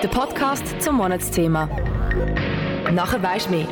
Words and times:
Der 0.00 0.06
Podcast 0.06 0.80
zum 0.80 0.94
Monatsthema. 0.94 1.68
Nachher 2.92 3.20
weisst 3.20 3.50
mehr. 3.50 3.66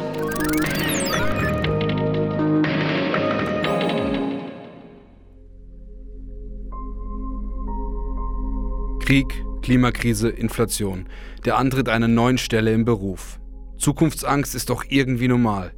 Krieg, 8.99 9.27
Klimakrise, 9.63 10.29
Inflation. 10.29 11.09
Der 11.45 11.59
Antritt 11.59 11.89
einer 11.89 12.09
neuen 12.09 12.39
Stelle 12.39 12.73
im 12.73 12.85
Beruf. 12.85 13.39
Zukunftsangst 13.79 14.57
ist 14.57 14.69
doch 14.69 14.83
irgendwie 14.89 15.29
normal. 15.29 15.75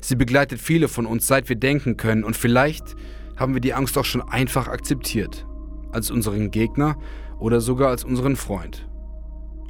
Sie 0.00 0.14
begleitet 0.14 0.60
viele 0.60 0.86
von 0.86 1.06
uns, 1.06 1.26
seit 1.26 1.48
wir 1.48 1.56
denken 1.56 1.96
können, 1.96 2.22
und 2.22 2.36
vielleicht 2.36 2.94
haben 3.36 3.54
wir 3.54 3.60
die 3.60 3.74
Angst 3.74 3.98
auch 3.98 4.04
schon 4.04 4.22
einfach 4.22 4.68
akzeptiert. 4.68 5.44
Als 5.90 6.12
unseren 6.12 6.52
Gegner 6.52 6.96
oder 7.40 7.60
sogar 7.60 7.88
als 7.88 8.04
unseren 8.04 8.36
Freund. 8.36 8.88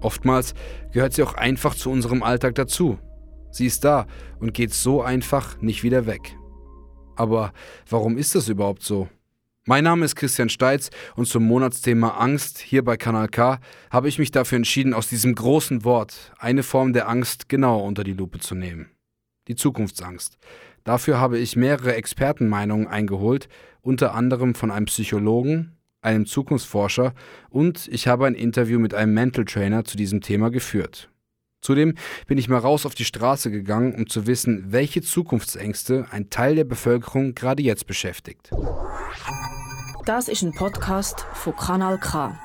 Oftmals 0.01 0.55
gehört 0.93 1.12
sie 1.12 1.23
auch 1.23 1.34
einfach 1.34 1.75
zu 1.75 1.91
unserem 1.91 2.23
Alltag 2.23 2.55
dazu. 2.55 2.98
Sie 3.51 3.66
ist 3.66 3.84
da 3.84 4.06
und 4.39 4.55
geht 4.55 4.73
so 4.75 5.02
einfach 5.02 5.61
nicht 5.61 5.83
wieder 5.83 6.06
weg. 6.06 6.37
Aber 7.16 7.52
warum 7.89 8.16
ist 8.16 8.34
das 8.34 8.48
überhaupt 8.48 8.83
so? 8.83 9.09
Mein 9.66 9.84
Name 9.84 10.05
ist 10.05 10.16
Christian 10.16 10.48
Steitz 10.48 10.91
und 11.15 11.27
zum 11.27 11.45
Monatsthema 11.45 12.16
Angst 12.16 12.59
hier 12.59 12.83
bei 12.83 12.97
Kanal 12.97 13.29
K 13.29 13.61
habe 13.91 14.09
ich 14.09 14.19
mich 14.19 14.30
dafür 14.30 14.56
entschieden, 14.56 14.95
aus 14.95 15.09
diesem 15.09 15.34
großen 15.34 15.84
Wort 15.84 16.33
eine 16.39 16.62
Form 16.62 16.92
der 16.92 17.09
Angst 17.09 17.48
genauer 17.48 17.84
unter 17.84 18.05
die 18.05 18.15
Lupe 18.15 18.39
zu 18.39 18.55
nehmen. 18.55 18.89
Die 19.47 19.56
Zukunftsangst. 19.56 20.39
Dafür 20.84 21.20
habe 21.20 21.39
ich 21.39 21.56
mehrere 21.56 21.95
Expertenmeinungen 21.97 22.87
eingeholt, 22.87 23.48
unter 23.83 24.15
anderem 24.15 24.55
von 24.55 24.70
einem 24.70 24.87
Psychologen, 24.87 25.77
einem 26.01 26.27
Zukunftsforscher 26.27 27.15
und 27.51 27.88
ich 27.88 28.09
habe 28.09 28.27
ein 28.27 28.34
Interview 28.34 28.79
mit 28.79 28.95
einem 28.95 29.15
Mental 29.15 29.45
Trainer 29.45 29.84
zu 29.84 29.97
diesem 29.97 30.20
Thema 30.20 30.51
geführt. 30.51 31.11
Zudem 31.61 31.95
bin 32.27 32.39
ich 32.39 32.48
mal 32.48 32.59
raus 32.59 32.86
auf 32.86 32.95
die 32.95 33.05
Straße 33.05 33.50
gegangen, 33.50 33.95
um 33.95 34.09
zu 34.09 34.27
wissen, 34.27 34.67
welche 34.69 35.03
Zukunftsängste 35.03 36.06
ein 36.11 36.31
Teil 36.31 36.55
der 36.55 36.64
Bevölkerung 36.64 37.34
gerade 37.34 37.62
jetzt 37.62 37.87
beschäftigt. 37.87 38.50
Das 40.05 40.28
ist 40.28 40.42
ein 40.42 40.55
Podcast 40.55 41.27
von 41.34 41.55
Kanal 41.56 41.98
K. 41.98 42.39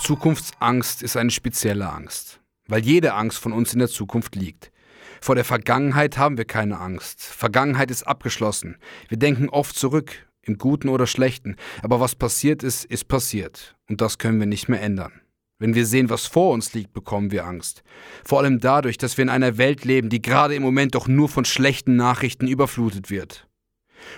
Zukunftsangst 0.00 1.02
ist 1.02 1.16
eine 1.16 1.30
spezielle 1.30 1.92
Angst, 1.92 2.40
weil 2.66 2.80
jede 2.80 3.14
Angst 3.14 3.38
von 3.38 3.52
uns 3.52 3.72
in 3.72 3.80
der 3.80 3.88
Zukunft 3.88 4.34
liegt. 4.34 4.72
Vor 5.20 5.34
der 5.34 5.44
Vergangenheit 5.44 6.16
haben 6.16 6.38
wir 6.38 6.44
keine 6.44 6.78
Angst. 6.78 7.22
Vergangenheit 7.22 7.90
ist 7.90 8.04
abgeschlossen. 8.04 8.76
Wir 9.08 9.18
denken 9.18 9.48
oft 9.48 9.76
zurück, 9.76 10.27
im 10.48 10.58
Guten 10.58 10.88
oder 10.88 11.06
Schlechten, 11.06 11.56
aber 11.82 12.00
was 12.00 12.14
passiert 12.14 12.62
ist, 12.62 12.84
ist 12.84 13.08
passiert. 13.08 13.76
Und 13.88 14.00
das 14.00 14.18
können 14.18 14.40
wir 14.40 14.46
nicht 14.46 14.68
mehr 14.68 14.82
ändern. 14.82 15.20
Wenn 15.60 15.74
wir 15.74 15.86
sehen, 15.86 16.08
was 16.08 16.26
vor 16.26 16.52
uns 16.52 16.72
liegt, 16.74 16.92
bekommen 16.92 17.32
wir 17.32 17.44
Angst. 17.44 17.82
Vor 18.24 18.38
allem 18.38 18.60
dadurch, 18.60 18.96
dass 18.96 19.16
wir 19.18 19.22
in 19.22 19.28
einer 19.28 19.58
Welt 19.58 19.84
leben, 19.84 20.08
die 20.08 20.22
gerade 20.22 20.54
im 20.54 20.62
Moment 20.62 20.94
doch 20.94 21.08
nur 21.08 21.28
von 21.28 21.44
schlechten 21.44 21.96
Nachrichten 21.96 22.46
überflutet 22.46 23.10
wird. 23.10 23.48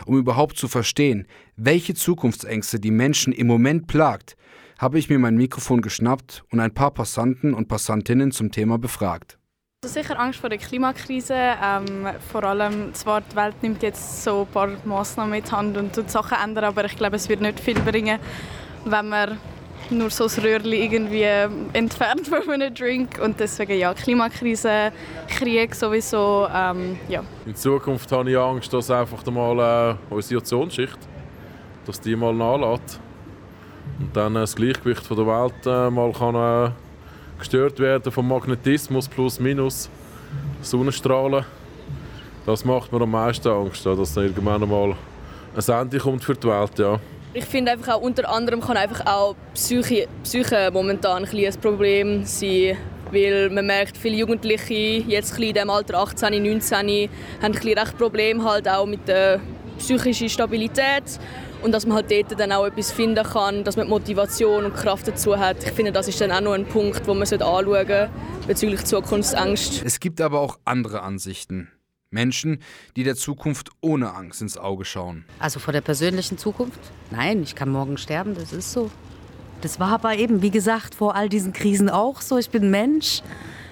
Um 0.05 0.19
überhaupt 0.19 0.58
zu 0.58 0.69
verstehen, 0.69 1.27
welche 1.56 1.95
Zukunftsängste 1.95 2.78
die 2.78 2.91
Menschen 2.91 3.33
im 3.33 3.47
Moment 3.47 3.86
plagt, 3.86 4.36
habe 4.78 4.98
ich 4.98 5.08
mir 5.08 5.19
mein 5.19 5.36
Mikrofon 5.36 5.81
geschnappt 5.81 6.45
und 6.51 6.61
ein 6.61 6.75
paar 6.75 6.91
Passanten 6.91 7.55
und 7.55 7.69
Passantinnen 7.69 8.33
zum 8.33 8.53
Thema 8.53 8.78
befragt. 8.78 9.39
Also 9.83 9.98
sicher 9.98 10.20
Angst 10.20 10.39
vor 10.39 10.50
der 10.50 10.59
Klimakrise. 10.59 11.34
Ähm, 11.34 12.06
vor 12.31 12.45
allem, 12.45 12.92
zwar 12.92 13.23
die 13.23 13.34
Welt 13.34 13.62
nimmt 13.62 13.83
jetzt 13.83 14.23
so 14.23 14.42
ein 14.42 14.47
paar 14.48 14.69
Massnahmen 14.84 15.42
die 15.42 15.50
Hand 15.50 15.75
und 15.78 15.95
tut 15.95 16.11
Sachen 16.11 16.36
ändern, 16.36 16.64
aber 16.64 16.84
ich 16.84 16.95
glaube, 16.98 17.17
es 17.17 17.31
wird 17.31 17.41
nicht 17.41 17.59
viel 17.59 17.81
bringen, 17.81 18.20
wenn 18.84 19.08
man 19.08 19.39
nur 19.89 20.11
so 20.11 20.25
das 20.25 20.36
Röhrchen 20.42 20.70
irgendwie 20.70 21.23
entfernt 21.73 22.28
von 22.28 22.47
einem 22.51 22.75
Drink. 22.75 23.19
Und 23.25 23.41
deswegen 23.41 23.78
ja, 23.78 23.95
Klimakrise, 23.95 24.92
Krieg 25.28 25.75
sowieso, 25.75 26.47
ähm, 26.55 26.98
ja. 27.08 27.23
In 27.47 27.56
Zukunft 27.56 28.12
habe 28.12 28.30
ich 28.30 28.36
Angst, 28.36 28.70
dass 28.74 28.91
einfach 28.91 29.24
mal 29.30 29.97
äh, 30.11 30.14
unsere 30.14 30.42
Ozonschicht, 30.42 30.98
dass 31.86 31.98
die 32.02 32.17
mal 32.17 32.35
nachlässt. 32.35 33.01
Und 33.98 34.14
dann 34.14 34.36
äh, 34.36 34.41
das 34.41 34.55
Gleichgewicht 34.55 35.07
von 35.07 35.17
der 35.17 35.27
Welt 35.27 35.64
äh, 35.64 35.91
mal 35.91 36.12
kann 36.12 36.35
äh, 36.35 36.70
gestört 37.40 37.78
werden 37.80 38.12
vom 38.12 38.28
Magnetismus 38.28 39.08
plus 39.08 39.40
minus 39.40 39.90
Sonnenstrahlen. 40.62 41.45
Das 42.46 42.64
macht 42.64 42.92
mir 42.92 43.01
am 43.01 43.11
meisten 43.11 43.48
Angst, 43.48 43.84
dass 43.84 44.14
dann 44.14 44.24
irgendwann 44.24 44.68
mal 44.68 44.95
ein 45.56 45.83
Ende 45.83 45.98
kommt 45.98 46.24
für 46.24 46.34
die 46.34 46.46
Welt. 46.46 46.79
Ja. 46.79 47.00
Ich 47.33 47.45
finde 47.45 47.73
einfach 47.73 47.95
auch 47.95 48.00
unter 48.00 48.29
anderem 48.29 48.61
kann 48.61 48.77
einfach 48.77 49.06
auch 49.06 49.36
Psyche, 49.55 50.08
Psyche 50.23 50.70
momentan 50.73 51.24
ein, 51.24 51.36
ein 51.36 51.61
Problem 51.61 52.24
sein, 52.24 52.77
weil 53.12 53.50
man 53.50 53.67
merkt, 53.67 53.96
viele 53.96 54.17
Jugendliche 54.17 55.05
jetzt 55.06 55.39
in 55.39 55.55
dem 55.55 55.70
Alter 55.70 55.98
18, 55.98 56.42
19 56.42 56.77
haben 56.77 57.08
ein 57.42 57.52
recht 57.52 57.98
Problem 57.98 58.45
halt 58.45 58.68
auch 58.68 58.86
mit 58.86 59.06
der 59.06 59.40
psychischen 59.79 60.29
Stabilität 60.29 61.05
und 61.63 61.73
dass 61.73 61.87
man 61.87 61.97
halt 61.97 62.11
dort 62.11 62.39
dann 62.39 62.53
auch 62.53 62.67
etwas 62.67 62.93
finden 62.93 63.25
kann, 63.25 63.65
dass 63.65 63.77
man 63.77 63.89
Motivation 63.89 64.65
und 64.65 64.75
Kraft 64.75 65.09
dazu 65.09 65.39
hat. 65.39 65.63
Ich 65.65 65.73
finde, 65.73 65.93
das 65.93 66.09
ist 66.09 66.21
dann 66.21 66.33
auch 66.33 66.41
noch 66.41 66.53
ein 66.53 66.67
Punkt, 66.67 67.07
wo 67.07 67.15
man 67.15 67.23
anschauen 67.23 67.65
sollte 67.67 68.11
bezüglich 68.47 68.85
Zukunftsangst. 68.85 69.83
Es 69.85 70.01
gibt 70.01 70.21
aber 70.21 70.41
auch 70.41 70.59
andere 70.65 71.03
Ansichten. 71.03 71.71
Menschen, 72.11 72.59
die 72.97 73.05
der 73.05 73.15
Zukunft 73.15 73.71
ohne 73.81 74.15
Angst 74.15 74.43
ins 74.43 74.59
Auge 74.59 74.85
schauen. 74.85 75.25
Also 75.39 75.61
vor 75.61 75.73
der 75.73 75.81
persönlichen 75.81 76.39
Zukunft? 76.39 76.81
Nein, 77.11 77.43
ich 77.43 77.55
kann 77.55 77.71
morgen 77.71 77.98
sterben, 77.98 78.35
das 78.35 78.53
ist 78.53 78.73
so. 78.73 78.91
Das 79.61 79.79
war 79.79 79.92
aber 79.92 80.17
eben, 80.17 80.42
wie 80.42 80.51
gesagt, 80.51 80.95
vor 80.95 81.15
all 81.15 81.29
diesen 81.29 81.53
Krisen 81.53 81.89
auch 81.89 82.21
so. 82.21 82.39
Ich 82.39 82.51
bin 82.51 82.71
Mensch, 82.71 83.23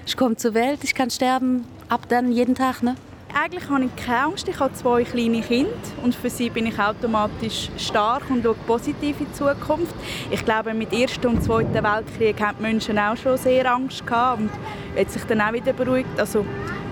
ich 0.07 0.17
komme 0.17 0.37
zur 0.37 0.55
Welt, 0.55 0.85
ich 0.85 0.95
kann 0.95 1.11
sterben, 1.11 1.65
ab 1.89 2.09
dann 2.09 2.31
jeden 2.31 2.55
Tag, 2.55 2.83
ne? 2.83 2.95
Eigentlich 3.35 3.69
habe 3.69 3.85
ich 3.85 4.05
keine 4.05 4.25
Angst. 4.25 4.49
Ich 4.49 4.59
habe 4.59 4.73
zwei 4.75 5.05
kleine 5.05 5.41
Kinder 5.43 5.71
und 6.03 6.15
für 6.15 6.31
sie 6.31 6.51
bin 6.51 6.67
ich 6.67 6.79
automatisch 6.79 7.71
stark 7.77 8.29
und 8.31 8.43
schaue 8.43 8.55
positiv 8.67 9.21
in 9.21 9.27
die 9.27 9.33
Zukunft. 9.33 9.95
Ich 10.31 10.45
glaube, 10.45 10.75
mit 10.75 10.93
dem 10.93 11.03
Ersten 11.03 11.27
und 11.27 11.43
Zweiten 11.43 11.75
Weltkrieg 11.75 12.41
haben 12.41 12.57
die 12.59 12.63
Menschen 12.63 12.99
auch 12.99 13.17
schon 13.17 13.37
sehr 13.37 13.73
Angst 13.73 14.07
gehabt 14.07 14.41
und 14.41 14.51
jetzt 14.97 15.13
sich 15.13 15.25
dann 15.25 15.41
auch 15.41 15.53
wieder 15.53 15.73
beruhigt. 15.73 16.19
Also 16.19 16.45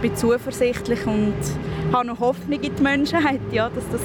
bin 0.03 0.15
zuversichtlich 0.17 1.07
und 1.07 1.35
habe 1.93 2.07
noch 2.07 2.21
Hoffnung 2.21 2.61
in 2.61 2.77
die 2.77 2.83
Menschheit, 2.83 3.41
ja, 3.51 3.69
dass 3.71 3.89
das 3.91 4.03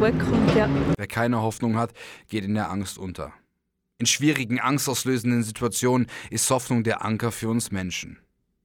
gut 0.00 0.18
kommt. 0.20 0.54
Ja. 0.54 0.68
Wer 0.96 1.06
keine 1.06 1.42
Hoffnung 1.42 1.76
hat, 1.76 1.92
geht 2.28 2.44
in 2.44 2.54
der 2.54 2.70
Angst 2.70 2.98
unter. 2.98 3.32
In 3.98 4.06
schwierigen, 4.06 4.60
angstauslösenden 4.60 5.42
Situationen 5.42 6.06
ist 6.30 6.48
Hoffnung 6.50 6.84
der 6.84 7.04
Anker 7.04 7.32
für 7.32 7.48
uns 7.48 7.70
Menschen. 7.72 8.18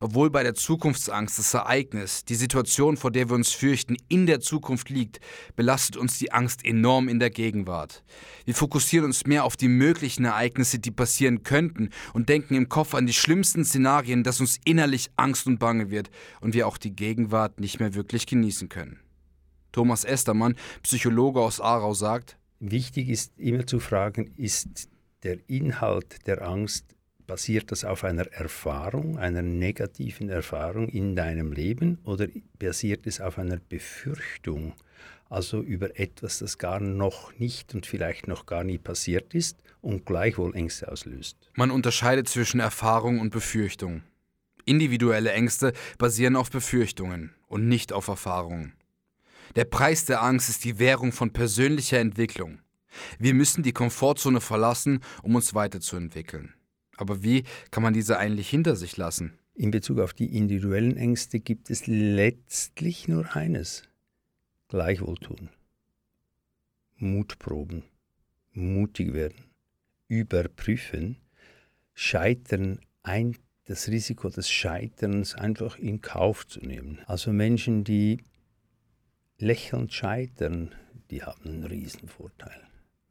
Obwohl 0.03 0.29
bei 0.29 0.43
der 0.43 0.53
Zukunftsangst 0.53 1.39
das 1.39 1.53
Ereignis, 1.53 2.25
die 2.25 2.35
Situation, 2.35 2.97
vor 2.97 3.09
der 3.09 3.29
wir 3.29 3.35
uns 3.35 3.53
fürchten, 3.53 3.95
in 4.09 4.25
der 4.25 4.41
Zukunft 4.41 4.89
liegt, 4.89 5.21
belastet 5.55 5.95
uns 5.95 6.19
die 6.19 6.33
Angst 6.33 6.65
enorm 6.65 7.07
in 7.07 7.19
der 7.19 7.29
Gegenwart. 7.29 8.03
Wir 8.43 8.53
fokussieren 8.53 9.05
uns 9.05 9.25
mehr 9.25 9.45
auf 9.45 9.55
die 9.55 9.69
möglichen 9.69 10.25
Ereignisse, 10.25 10.79
die 10.79 10.91
passieren 10.91 11.43
könnten 11.43 11.89
und 12.11 12.27
denken 12.27 12.55
im 12.55 12.67
Kopf 12.67 12.95
an 12.95 13.05
die 13.05 13.13
schlimmsten 13.13 13.63
Szenarien, 13.63 14.23
dass 14.23 14.41
uns 14.41 14.59
innerlich 14.65 15.09
Angst 15.15 15.47
und 15.47 15.57
Bange 15.57 15.89
wird 15.89 16.09
und 16.41 16.53
wir 16.53 16.67
auch 16.67 16.77
die 16.77 16.93
Gegenwart 16.93 17.61
nicht 17.61 17.79
mehr 17.79 17.93
wirklich 17.93 18.25
genießen 18.25 18.67
können. 18.67 18.99
Thomas 19.71 20.03
Estermann, 20.03 20.55
Psychologe 20.81 21.39
aus 21.39 21.61
Aarau, 21.61 21.93
sagt, 21.93 22.37
Wichtig 22.59 23.07
ist 23.07 23.39
immer 23.39 23.65
zu 23.65 23.79
fragen, 23.79 24.33
ist 24.35 24.89
der 25.23 25.37
Inhalt 25.47 26.27
der 26.27 26.45
Angst 26.45 26.93
basiert 27.28 27.72
das 27.72 27.84
auf 27.84 28.03
einer 28.03 28.28
Erfahrung, 28.31 29.17
einer 29.17 29.41
negativen 29.41 30.29
Erfahrung 30.29 30.89
in 30.89 31.16
deinem 31.16 31.51
Leben 31.51 32.00
oder 32.03 32.28
basiert 32.59 33.07
es 33.07 33.22
auf 33.22 33.38
einer 33.38 33.57
Befürchtung, 33.57 34.73
also 35.29 35.62
über 35.62 36.00
etwas, 36.00 36.39
das 36.39 36.57
gar 36.57 36.79
noch 36.79 37.38
nicht 37.39 37.73
und 37.73 37.85
vielleicht 37.85 38.28
noch 38.28 38.45
gar 38.45 38.63
nie 38.63 38.78
passiert 38.78 39.33
ist 39.33 39.63
und 39.81 40.06
gleichwohl 40.06 40.56
Ängste 40.56 40.91
auslöst? 40.91 41.38
Man 41.56 41.72
unterscheidet 41.72 42.30
zwischen 42.30 42.59
Erfahrung 42.59 43.19
und 43.19 43.31
Befürchtung. 43.31 44.03
Individuelle 44.65 45.31
Ängste 45.31 45.74
basieren 45.97 46.36
auf 46.36 46.50
Befürchtungen 46.50 47.33
und 47.47 47.68
nicht 47.68 47.92
auf 47.92 48.07
Erfahrungen. 48.07 48.74
Der 49.56 49.65
Preis 49.65 50.06
der 50.06 50.24
Angst 50.24 50.50
ist 50.50 50.63
die 50.63 50.80
Währung 50.80 51.12
von 51.12 51.31
persönlicher 51.31 52.00
Entwicklung. 52.00 52.59
Wir 53.19 53.33
müssen 53.33 53.63
die 53.63 53.74
Komfortzone 53.74 54.42
verlassen, 54.42 55.01
um 55.21 55.36
uns 55.36 55.53
weiterzuentwickeln. 55.53 56.53
Aber 56.98 57.24
wie 57.24 57.44
kann 57.72 57.84
man 57.84 57.94
diese 57.94 58.18
eigentlich 58.18 58.50
hinter 58.50 58.75
sich 58.75 58.98
lassen? 58.98 59.38
In 59.56 59.72
Bezug 59.72 60.00
auf 60.00 60.13
die 60.13 60.36
individuellen 60.36 60.98
Ängste 60.98 61.40
gibt 61.40 61.69
es 61.69 61.86
letztlich 61.88 63.07
nur 63.07 63.36
eines. 63.36 63.84
Gleichwohl 64.68 65.18
tun. 65.18 65.50
Mutproben. 66.95 67.84
Mutig 68.51 69.13
werden. 69.13 69.44
Überprüfen. 70.07 71.18
Scheitern 71.94 72.80
ein, 73.04 73.38
das 73.66 73.88
Risiko 73.90 74.30
des 74.30 74.50
Scheiterns 74.50 75.36
einfach 75.36 75.78
in 75.78 76.01
Kauf 76.01 76.48
zu 76.48 76.60
nehmen. 76.60 77.00
Also 77.06 77.31
Menschen, 77.31 77.84
die 77.84 78.24
lächelnd 79.38 79.94
scheitern, 79.94 80.74
die 81.12 81.24
haben 81.24 81.45
einen 81.45 81.63
Riesenvorteil. 81.63 82.62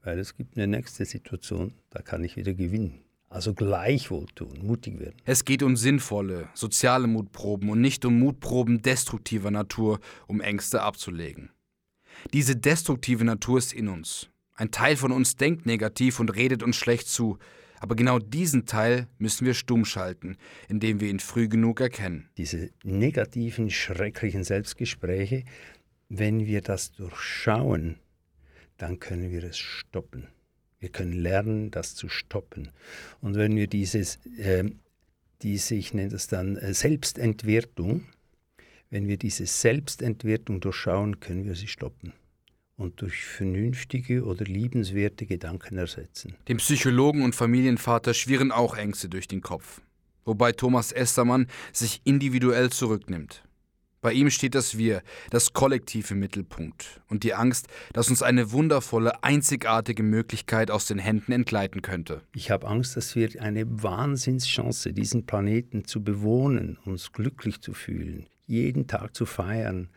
Weil 0.03 0.19
es 0.19 0.37
gibt 0.37 0.57
eine 0.57 0.67
nächste 0.67 1.05
Situation, 1.05 1.75
da 1.91 2.03
kann 2.03 2.25
ich 2.25 2.37
wieder 2.37 2.55
gewinnen. 2.55 3.05
Also 3.33 3.55
gleichwohl 3.55 4.27
tun, 4.35 4.59
mutig 4.63 5.01
werden. 5.01 5.17
Es 5.25 5.47
geht 5.47 5.63
um 5.63 5.75
sinnvolle, 5.75 6.51
soziale 6.53 7.07
Mutproben 7.07 7.71
und 7.71 7.81
nicht 7.81 8.05
um 8.05 8.19
Mutproben 8.19 8.83
destruktiver 8.83 9.51
Natur, 9.51 10.01
um 10.27 10.43
Ängste 10.43 10.83
abzulegen. 10.83 11.49
Diese 12.35 12.57
destruktive 12.57 13.25
Natur 13.25 13.57
ist 13.57 13.73
in 13.73 13.89
uns. 13.89 14.29
Ein 14.55 14.71
Teil 14.71 14.97
von 14.97 15.13
uns 15.13 15.37
denkt 15.37 15.65
negativ 15.65 16.21
und 16.21 16.29
redet 16.29 16.63
uns 16.63 16.77
schlecht 16.77 17.09
zu, 17.09 17.39
aber 17.81 17.97
genau 17.97 18.19
diesen 18.19 18.67
Teil 18.67 19.09
müssen 19.17 19.47
wir 19.47 19.55
stumm 19.55 19.87
schalten, 19.87 20.37
indem 20.69 21.01
wir 21.01 21.09
ihn 21.09 21.19
früh 21.19 21.49
genug 21.49 21.81
erkennen. 21.81 22.29
Diese 22.37 22.71
negativen, 22.85 23.71
schrecklichen 23.71 24.45
Selbstgespräche, 24.45 25.45
wenn 26.11 26.45
wir 26.45 26.61
das 26.61 26.93
durchschauen, 26.93 27.97
dann 28.77 28.99
können 28.99 29.31
wir 29.31 29.43
es 29.43 29.57
stoppen. 29.57 30.29
Wir 30.83 30.89
können 30.89 31.13
lernen, 31.13 31.71
das 31.71 31.95
zu 31.95 32.09
stoppen. 32.09 32.71
Und 33.21 33.37
wenn 33.37 33.55
wir 33.55 33.69
dieses, 33.69 34.19
äh, 34.37 34.65
diese, 35.43 35.77
ich 35.77 35.95
nenne 35.95 36.09
das 36.09 36.27
dann 36.27 36.57
äh, 36.57 36.75
Selbstentwertung, 36.75 38.03
wenn 38.91 39.07
wir 39.07 39.17
diese 39.17 39.47
Selbstentwertung 39.47 40.61
durchschauen, 40.61 41.21
können 41.21 41.47
wir 41.47 41.55
sie 41.55 41.69
stoppen 41.69 42.13
und 42.77 43.01
durch 43.01 43.25
vernünftige 43.25 44.25
oder 44.25 44.45
liebenswerte 44.45 45.25
Gedanken 45.25 45.79
ersetzen. 45.79 46.35
Dem 46.49 46.57
Psychologen 46.57 47.23
und 47.23 47.37
Familienvater 47.37 48.13
schwirren 48.13 48.51
auch 48.51 48.77
Ängste 48.77 49.09
durch 49.09 49.29
den 49.29 49.41
Kopf, 49.41 49.83
wobei 50.25 50.51
Thomas 50.51 50.91
Estermann 50.91 51.47
sich 51.73 52.01
individuell 52.03 52.71
zurücknimmt. 52.71 53.45
Bei 54.03 54.13
ihm 54.13 54.31
steht 54.31 54.57
das 54.57 54.77
Wir, 54.77 55.01
das 55.31 55.53
Kollektiv 55.53 56.11
im 56.11 56.19
Mittelpunkt 56.19 57.01
und 57.09 57.23
die 57.23 57.35
Angst, 57.35 57.69
dass 57.93 58.11
uns 58.11 58.21
eine 58.21 58.51
wundervolle, 58.51 59.23
einzigartige 59.23 60.03
Möglichkeit 60.03 60.73
aus 60.73 60.87
den 60.87 60.99
Händen 60.99 61.31
entgleiten 61.31 61.83
könnte. 61.83 62.21
Ich 62.35 62.51
habe 62.51 62.67
Angst, 62.67 62.97
dass 62.97 63.15
wir 63.15 63.31
eine 63.41 63.65
Wahnsinnschance, 63.81 64.93
diesen 64.93 65.25
Planeten 65.25 65.85
zu 65.85 66.03
bewohnen, 66.03 66.79
uns 66.85 67.13
glücklich 67.13 67.61
zu 67.61 67.75
fühlen, 67.75 68.27
jeden 68.45 68.89
Tag 68.89 69.15
zu 69.15 69.25
feiern. 69.25 69.89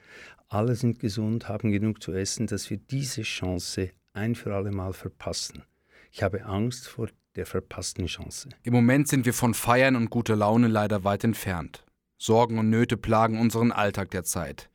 Alle 0.50 0.76
sind 0.76 1.00
gesund, 1.00 1.50
haben 1.50 1.72
genug 1.72 2.04
zu 2.04 2.14
essen, 2.14 2.46
dass 2.46 2.70
wir 2.70 2.78
diese 2.78 3.24
Chance 3.24 3.90
ein 4.14 4.36
für 4.36 4.54
alle 4.54 4.72
Mal 4.72 4.94
verpassen. 4.94 5.64
Ich 6.12 6.22
habe 6.22 6.46
Angst 6.46 6.88
vor 6.88 7.10
der 7.36 7.48
verpassten 7.48 8.06
Chance. 8.06 8.50
Im 8.62 8.74
Moment 8.74 9.08
sind 9.08 9.26
wir 9.26 9.34
von 9.34 9.56
Feiern 9.56 9.96
und 9.96 10.12
guter 10.12 10.36
Laune 10.36 10.68
leider 10.68 11.04
weit 11.04 11.24
entfernt. 11.24 11.85
Sorgen 12.18 12.60
und 12.60 12.70
Nöte 12.70 12.98
plagen 12.98 13.40
unseren 13.40 13.72
Alltag 13.72 14.12
derzeit. 14.12 14.70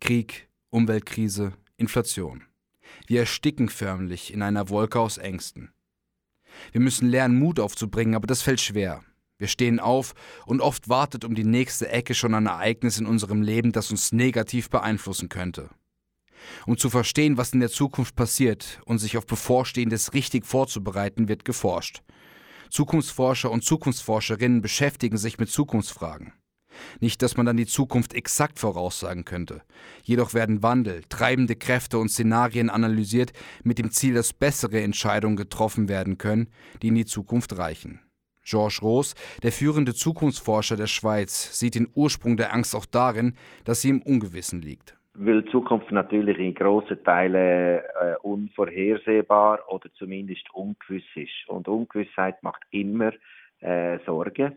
Krieg, 0.00 0.48
Umweltkrise, 0.70 1.52
Inflation. 1.76 2.44
Wir 3.06 3.20
ersticken 3.20 3.68
förmlich 3.68 4.32
in 4.32 4.42
einer 4.42 4.68
Wolke 4.68 5.00
aus 5.00 5.18
Ängsten. 5.18 5.72
Wir 6.70 6.80
müssen 6.80 7.08
lernen, 7.08 7.38
Mut 7.38 7.58
aufzubringen, 7.60 8.14
aber 8.14 8.26
das 8.26 8.42
fällt 8.42 8.60
schwer. 8.60 9.02
Wir 9.38 9.48
stehen 9.48 9.80
auf 9.80 10.14
und 10.46 10.60
oft 10.60 10.88
wartet 10.88 11.24
um 11.24 11.34
die 11.34 11.44
nächste 11.44 11.88
Ecke 11.88 12.14
schon 12.14 12.34
ein 12.34 12.46
Ereignis 12.46 12.98
in 12.98 13.06
unserem 13.06 13.42
Leben, 13.42 13.72
das 13.72 13.90
uns 13.90 14.12
negativ 14.12 14.70
beeinflussen 14.70 15.28
könnte. 15.28 15.70
Um 16.66 16.76
zu 16.76 16.90
verstehen, 16.90 17.36
was 17.38 17.52
in 17.52 17.60
der 17.60 17.70
Zukunft 17.70 18.14
passiert 18.14 18.80
und 18.84 18.98
sich 18.98 19.16
auf 19.16 19.26
Bevorstehendes 19.26 20.12
richtig 20.12 20.46
vorzubereiten, 20.46 21.28
wird 21.28 21.44
geforscht. 21.44 22.02
Zukunftsforscher 22.70 23.50
und 23.50 23.64
Zukunftsforscherinnen 23.64 24.62
beschäftigen 24.62 25.18
sich 25.18 25.38
mit 25.38 25.50
Zukunftsfragen. 25.50 26.32
Nicht, 27.00 27.22
dass 27.22 27.36
man 27.36 27.46
dann 27.46 27.56
die 27.56 27.66
Zukunft 27.66 28.14
exakt 28.14 28.58
voraussagen 28.58 29.24
könnte. 29.24 29.62
Jedoch 30.02 30.34
werden 30.34 30.62
Wandel, 30.62 31.02
treibende 31.08 31.56
Kräfte 31.56 31.98
und 31.98 32.08
Szenarien 32.08 32.70
analysiert, 32.70 33.32
mit 33.64 33.78
dem 33.78 33.90
Ziel, 33.90 34.14
dass 34.14 34.32
bessere 34.32 34.80
Entscheidungen 34.80 35.36
getroffen 35.36 35.88
werden 35.88 36.18
können, 36.18 36.48
die 36.82 36.88
in 36.88 36.94
die 36.94 37.06
Zukunft 37.06 37.56
reichen. 37.58 38.00
Georges 38.44 38.82
Roos, 38.82 39.14
der 39.42 39.52
führende 39.52 39.94
Zukunftsforscher 39.94 40.76
der 40.76 40.88
Schweiz, 40.88 41.58
sieht 41.58 41.76
den 41.76 41.88
Ursprung 41.94 42.36
der 42.36 42.52
Angst 42.52 42.74
auch 42.74 42.86
darin, 42.86 43.34
dass 43.64 43.82
sie 43.82 43.90
im 43.90 44.02
Ungewissen 44.02 44.60
liegt. 44.62 44.96
Weil 45.14 45.44
Zukunft 45.46 45.92
natürlich 45.92 46.38
in 46.38 46.54
grossen 46.54 47.02
Teilen 47.04 47.80
äh, 47.80 48.14
unvorhersehbar 48.22 49.60
oder 49.68 49.92
zumindest 49.94 50.46
ungewiss 50.54 51.04
ist. 51.14 51.48
Und 51.48 51.68
Ungewissheit 51.68 52.42
macht 52.42 52.62
immer 52.70 53.12
äh, 53.60 53.98
Sorgen. 54.06 54.56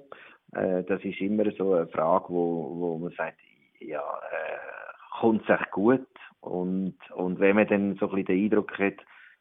Äh, 0.55 0.83
das 0.83 1.03
ist 1.03 1.19
immer 1.19 1.51
so 1.57 1.73
eine 1.73 1.87
Frage, 1.87 2.29
wo, 2.29 2.75
wo 2.79 2.97
man 2.97 3.11
sagt, 3.13 3.37
ja, 3.79 3.99
äh, 3.99 5.19
kommt 5.19 5.43
es 5.43 5.59
echt 5.59 5.71
gut? 5.71 6.07
Und, 6.39 6.95
und 7.13 7.39
wenn 7.39 7.55
man 7.55 7.67
dann 7.67 7.95
so 7.97 8.05
ein 8.09 8.15
bisschen 8.15 8.25
den 8.25 8.45
Eindruck 8.45 8.77
hat, 8.77 8.95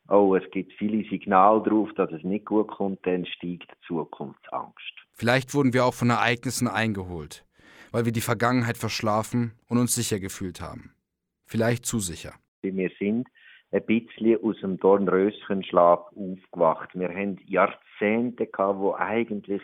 oh, 0.09 0.35
es 0.35 0.51
gibt 0.51 0.73
viele 0.75 1.09
Signale 1.09 1.63
darauf, 1.63 1.93
dass 1.95 2.11
es 2.13 2.23
nicht 2.23 2.47
gut 2.47 2.69
kommt, 2.69 3.07
dann 3.07 3.27
steigt 3.27 3.71
die 3.71 3.87
Zukunftsangst. 3.87 4.95
Vielleicht 5.13 5.55
wurden 5.55 5.73
wir 5.73 5.85
auch 5.85 5.95
von 5.95 6.11
Ereignissen 6.11 6.69
eingeholt, 6.69 7.45
weil 7.93 8.05
wir 8.05 8.13
die 8.13 8.21
Vergangenheit 8.21 8.77
verschlafen 8.77 9.53
und 9.69 9.79
uns 9.79 9.95
sicher 9.95 10.19
gefühlt 10.19 10.61
haben. 10.61 10.95
Vielleicht 11.47 11.87
zu 11.87 12.01
sicher. 12.01 12.33
Wir 12.63 12.91
sind 12.99 13.29
ein 13.71 13.85
bisschen 13.85 14.43
aus 14.43 14.59
dem 14.61 14.79
Dornröschenschlaf 14.79 16.01
aufgewacht. 16.17 16.91
Wir 16.95 17.09
haben 17.09 17.39
Jahrzehnte 17.47 18.47
gehabt, 18.47 18.79
wo 18.79 18.95
eigentlich 18.95 19.63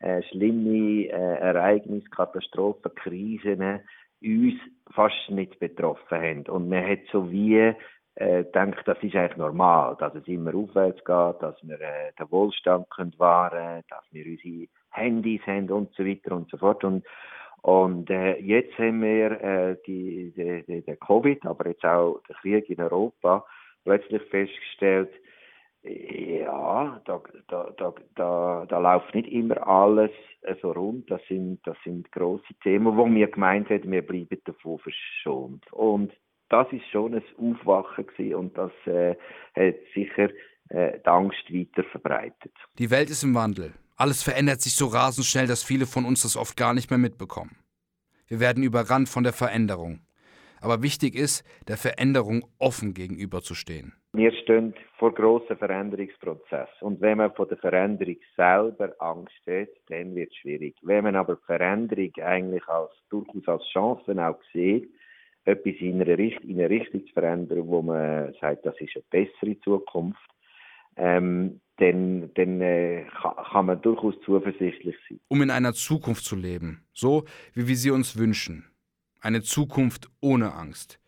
äh, 0.00 0.22
schlimme 0.24 1.06
äh, 1.06 1.08
Ereignisse, 1.10 2.08
Katastrophen, 2.10 2.94
Krisen 2.94 3.60
äh, 3.60 3.80
uns 4.22 4.54
fast 4.94 5.30
nicht 5.30 5.58
betroffen 5.58 6.18
haben. 6.18 6.42
Und 6.48 6.68
man 6.68 6.86
hat 6.86 7.00
so 7.12 7.30
wie 7.30 7.74
äh, 8.16 8.44
denkt, 8.44 8.82
das 8.86 8.98
ist 9.02 9.14
eigentlich 9.14 9.36
normal, 9.36 9.96
dass 9.98 10.14
es 10.14 10.26
immer 10.26 10.54
aufwärts 10.54 11.04
geht, 11.04 11.42
dass 11.42 11.56
wir 11.62 11.80
äh, 11.80 12.12
den 12.18 12.30
Wohlstand 12.30 12.88
können 12.90 13.14
wahren 13.18 13.82
dass 13.90 14.04
wir 14.10 14.24
unsere 14.26 14.68
Handys 14.90 15.42
haben 15.46 15.70
und 15.70 15.92
so 15.94 16.04
weiter 16.04 16.34
und 16.34 16.50
so 16.50 16.56
fort. 16.56 16.82
Und, 16.82 17.04
und 17.62 18.08
äh, 18.10 18.38
jetzt 18.38 18.78
haben 18.78 19.02
wir 19.02 19.30
äh, 19.42 19.76
die, 19.86 20.32
die, 20.34 20.64
die, 20.66 20.82
die 20.82 20.96
Covid, 20.96 21.44
aber 21.44 21.68
jetzt 21.68 21.84
auch 21.84 22.20
der 22.28 22.36
Krieg 22.36 22.70
in 22.70 22.80
Europa 22.80 23.44
plötzlich 23.84 24.22
festgestellt, 24.30 25.10
ja, 25.86 27.00
da, 27.04 27.22
da, 27.48 27.70
da, 27.76 27.94
da, 28.14 28.66
da 28.68 28.78
läuft 28.78 29.14
nicht 29.14 29.28
immer 29.30 29.66
alles 29.66 30.10
so 30.60 30.72
rund. 30.72 31.10
Das 31.10 31.20
sind, 31.28 31.60
das 31.64 31.76
sind 31.84 32.10
grosse 32.12 32.54
Themen, 32.62 32.96
wo 32.96 33.06
wir 33.06 33.28
gemeint 33.28 33.70
haben, 33.70 33.90
wir 33.90 34.06
bleiben 34.06 34.38
davon 34.44 34.78
verschont. 34.78 35.64
Und 35.72 36.12
das 36.48 36.66
ist 36.72 36.86
schon 36.90 37.14
ein 37.14 37.22
Aufwachen 37.38 38.06
gewesen 38.06 38.34
und 38.34 38.58
das 38.58 38.72
äh, 38.86 39.16
hat 39.54 39.76
sicher 39.94 40.30
äh, 40.68 40.98
die 40.98 41.06
Angst 41.06 41.52
weiter 41.52 41.84
verbreitet. 41.90 42.52
Die 42.78 42.90
Welt 42.90 43.10
ist 43.10 43.24
im 43.24 43.34
Wandel. 43.34 43.72
Alles 43.96 44.22
verändert 44.22 44.60
sich 44.60 44.74
so 44.74 44.86
rasend 44.86 45.26
schnell, 45.26 45.46
dass 45.46 45.64
viele 45.64 45.86
von 45.86 46.04
uns 46.04 46.22
das 46.22 46.36
oft 46.36 46.56
gar 46.56 46.74
nicht 46.74 46.90
mehr 46.90 46.98
mitbekommen. 46.98 47.56
Wir 48.28 48.40
werden 48.40 48.62
überrannt 48.62 49.08
von 49.08 49.24
der 49.24 49.32
Veränderung. 49.32 50.00
Aber 50.60 50.82
wichtig 50.82 51.14
ist, 51.14 51.44
der 51.68 51.76
Veränderung 51.76 52.44
offen 52.58 52.94
gegenüberzustehen. 52.94 53.94
Wir 54.16 54.32
stehen 54.32 54.72
vor 54.98 55.12
grossen 55.12 55.58
Veränderungsprozessen. 55.58 56.80
Und 56.80 57.02
wenn 57.02 57.18
man 57.18 57.34
von 57.34 57.48
der 57.48 57.58
Veränderung 57.58 58.16
selber 58.34 58.94
Angst 58.98 59.42
hat, 59.46 59.68
dann 59.88 60.14
wird 60.14 60.30
es 60.30 60.36
schwierig. 60.38 60.74
Wenn 60.80 61.04
man 61.04 61.16
aber 61.16 61.36
die 61.36 61.44
Veränderung 61.44 62.10
eigentlich 62.24 62.66
als, 62.66 62.92
durchaus 63.10 63.46
als 63.46 63.62
Chance 63.74 64.26
auch 64.26 64.40
sieht, 64.54 64.88
etwas 65.44 65.74
in 65.80 66.00
eine, 66.00 66.16
Richtung, 66.16 66.48
in 66.48 66.58
eine 66.58 66.70
Richtung 66.70 67.06
zu 67.06 67.12
verändern, 67.12 67.66
wo 67.66 67.82
man 67.82 68.32
sagt, 68.40 68.64
das 68.64 68.74
ist 68.80 68.96
eine 68.96 69.04
bessere 69.10 69.60
Zukunft, 69.60 70.30
ähm, 70.96 71.60
dann, 71.76 72.32
dann 72.36 72.60
äh, 72.62 73.04
kann 73.52 73.66
man 73.66 73.82
durchaus 73.82 74.14
zuversichtlich 74.24 74.96
sein. 75.10 75.20
Um 75.28 75.42
in 75.42 75.50
einer 75.50 75.74
Zukunft 75.74 76.24
zu 76.24 76.36
leben, 76.36 76.86
so 76.94 77.26
wie 77.52 77.68
wir 77.68 77.76
sie 77.76 77.90
uns 77.90 78.16
wünschen, 78.16 78.64
eine 79.20 79.42
Zukunft 79.42 80.08
ohne 80.22 80.54
Angst, 80.54 80.98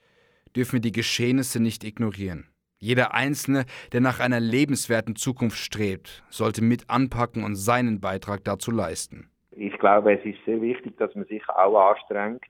dürfen 0.55 0.75
wir 0.75 0.81
die 0.81 0.93
Geschehnisse 0.93 1.59
nicht 1.59 1.85
ignorieren. 1.85 2.51
Jeder 2.81 3.13
Einzelne, 3.13 3.65
der 3.93 4.01
nach 4.01 4.21
einer 4.21 4.39
lebenswerten 4.39 5.17
Zukunft 5.17 5.59
strebt, 5.59 6.23
sollte 6.31 6.63
mit 6.63 6.89
anpacken 6.89 7.43
und 7.43 7.57
seinen 7.57 8.01
Beitrag 8.01 8.45
dazu 8.45 8.71
leisten. 8.71 9.31
Ich 9.51 9.77
glaube, 9.79 10.13
es 10.13 10.25
ist 10.25 10.39
sehr 10.47 10.61
wichtig, 10.61 10.97
dass 10.97 11.13
man 11.17 11.25
sich 11.25 11.43
auch 11.49 11.91
anstrengt, 11.91 12.45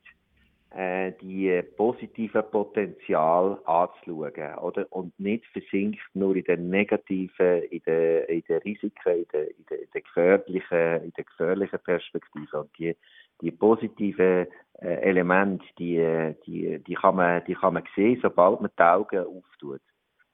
äh, 0.70 1.12
die 1.22 1.62
positiven 1.78 2.42
Potenzial 2.50 3.58
anzuschauen 3.64 4.54
oder? 4.60 4.86
und 4.90 5.18
nicht 5.18 5.46
versinkt 5.46 6.02
nur 6.12 6.36
in 6.36 6.44
den 6.44 6.68
negativen, 6.68 7.62
in 7.70 7.80
den, 7.86 8.24
in 8.24 8.42
den 8.46 8.58
Risiken, 8.58 9.14
in 9.14 9.26
den, 9.32 9.46
in 9.46 9.64
den, 9.70 9.78
in 9.78 9.90
den 9.94 10.02
gefährlichen, 10.02 11.04
in 11.04 11.12
den 11.16 11.24
gefährlichen 11.24 11.78
Perspektiven. 11.82 12.60
Und 12.60 12.78
die, 12.78 12.94
die 13.40 13.50
positiven 13.50 14.46
äh, 14.82 14.94
Elemente, 15.00 15.64
die, 15.78 16.34
die, 16.44 16.84
die, 16.84 16.94
kann 16.94 17.16
man, 17.16 17.42
die 17.46 17.54
kann 17.54 17.72
man 17.72 17.84
sehen, 17.96 18.18
sobald 18.20 18.60
man 18.60 18.70
die 18.78 18.82
Augen 18.82 19.24
auftut. 19.24 19.80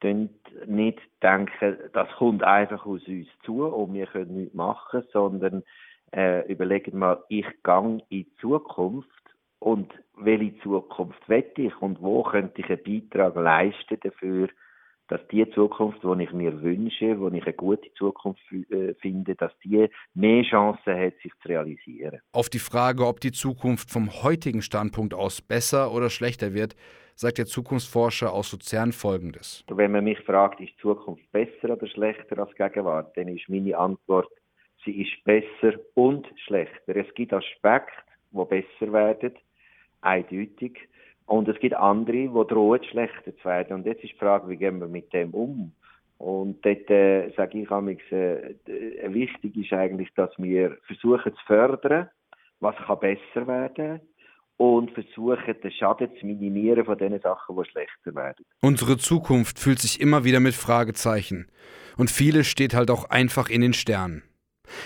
Nicht 0.03 0.99
denken, 1.23 1.77
das 1.93 2.07
kommt 2.17 2.43
einfach 2.43 2.85
aus 2.85 3.07
uns 3.07 3.27
zu 3.43 3.65
und 3.65 3.93
wir 3.93 4.05
können 4.07 4.35
nichts 4.35 4.53
machen, 4.53 5.03
sondern 5.11 5.63
äh, 6.15 6.45
überlegen 6.51 6.99
mal, 6.99 7.23
ich 7.29 7.47
gehe 7.63 7.79
in 7.79 8.01
die 8.11 8.27
Zukunft 8.39 9.09
und 9.59 9.91
welche 10.17 10.57
Zukunft 10.59 11.27
wette 11.27 11.63
ich 11.63 11.81
und 11.81 12.01
wo 12.01 12.23
könnte 12.23 12.61
ich 12.61 12.69
einen 12.69 12.83
Beitrag 12.83 13.35
leisten 13.35 13.97
dafür, 14.01 14.49
dass 15.07 15.21
die 15.31 15.47
Zukunft, 15.51 15.99
die 16.03 16.23
ich 16.23 16.31
mir 16.33 16.61
wünsche, 16.61 17.19
wo 17.19 17.27
ich 17.29 17.43
eine 17.43 17.53
gute 17.53 17.93
Zukunft 17.93 18.41
äh, 18.51 18.93
finde, 18.95 19.35
dass 19.35 19.51
die 19.63 19.87
mehr 20.13 20.43
Chancen 20.43 20.97
hat, 20.97 21.13
sich 21.21 21.31
zu 21.41 21.49
realisieren. 21.49 22.19
Auf 22.31 22.49
die 22.49 22.59
Frage, 22.59 23.05
ob 23.05 23.19
die 23.19 23.31
Zukunft 23.31 23.91
vom 23.91 24.23
heutigen 24.23 24.61
Standpunkt 24.61 25.13
aus 25.13 25.41
besser 25.41 25.91
oder 25.91 26.09
schlechter 26.09 26.53
wird, 26.53 26.75
sagt 27.15 27.37
der 27.37 27.45
Zukunftsforscher 27.45 28.31
aus 28.31 28.51
Luzern 28.51 28.91
Folgendes. 28.91 29.63
Wenn 29.69 29.93
man 29.93 30.03
mich 30.03 30.19
fragt, 30.19 30.59
ist 30.59 30.73
die 30.73 30.81
Zukunft 30.81 31.31
besser 31.31 31.71
oder 31.71 31.87
schlechter 31.87 32.37
als 32.39 32.53
Gegenwart, 32.55 33.15
dann 33.17 33.29
ist 33.29 33.49
meine 33.49 33.77
Antwort, 33.77 34.29
sie 34.83 35.01
ist 35.01 35.23
besser 35.23 35.79
und 35.93 36.27
schlechter. 36.45 36.95
Es 36.95 37.11
gibt 37.15 37.33
Aspekte, 37.33 37.93
die 38.31 38.45
besser 38.45 38.93
werden, 38.93 39.33
eindeutig. 40.01 40.77
Und 41.25 41.47
es 41.47 41.57
gibt 41.59 41.75
andere, 41.75 42.27
die 42.27 42.47
drohen, 42.47 42.83
schlechter 42.83 43.35
zu 43.37 43.45
werden. 43.45 43.77
Und 43.77 43.85
jetzt 43.85 44.03
ist 44.03 44.13
die 44.13 44.17
Frage, 44.17 44.47
wie 44.49 44.57
gehen 44.57 44.79
wir 44.79 44.87
mit 44.87 45.11
dem 45.13 45.33
um? 45.33 45.71
Und 46.17 46.63
dort 46.65 46.89
äh, 46.89 47.29
sage 47.35 47.61
ich 47.61 47.71
amigs, 47.71 48.09
äh, 48.11 48.55
wichtig 49.07 49.55
ist 49.57 49.73
eigentlich, 49.73 50.09
dass 50.15 50.31
wir 50.37 50.77
versuchen 50.85 51.33
zu 51.33 51.45
fördern, 51.45 52.09
was 52.59 52.75
kann 52.75 52.99
besser 52.99 53.47
werden 53.47 54.01
und 54.57 54.91
versuchen, 54.91 55.55
den 55.61 55.71
Schaden 55.71 56.09
zu 56.19 56.25
minimieren 56.25 56.85
von 56.85 56.97
den 56.97 57.19
Sachen, 57.19 57.55
die 57.55 57.69
schlechter 57.69 58.15
werden. 58.15 58.45
Unsere 58.61 58.97
Zukunft 58.97 59.59
fühlt 59.59 59.79
sich 59.79 59.99
immer 59.99 60.23
wieder 60.23 60.39
mit 60.39 60.53
Fragezeichen. 60.53 61.47
Und 61.97 62.09
vieles 62.09 62.47
steht 62.47 62.73
halt 62.73 62.89
auch 62.89 63.09
einfach 63.09 63.49
in 63.49 63.61
den 63.61 63.73
Sternen. 63.73 64.23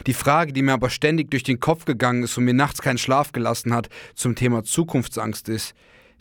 Die 0.08 0.14
Frage, 0.14 0.54
die 0.54 0.62
mir 0.62 0.74
aber 0.74 0.90
ständig 0.90 1.32
durch 1.32 1.44
den 1.44 1.60
Kopf 1.60 1.86
gegangen 1.86 2.24
ist 2.24 2.38
und 2.38 2.46
mir 2.46 2.54
nachts 2.54 2.82
keinen 2.82 2.98
Schlaf 2.98 3.32
gelassen 3.32 3.74
hat 3.74 3.90
zum 4.14 4.36
Thema 4.36 4.64
Zukunftsangst 4.64 5.50
ist, 5.50 5.74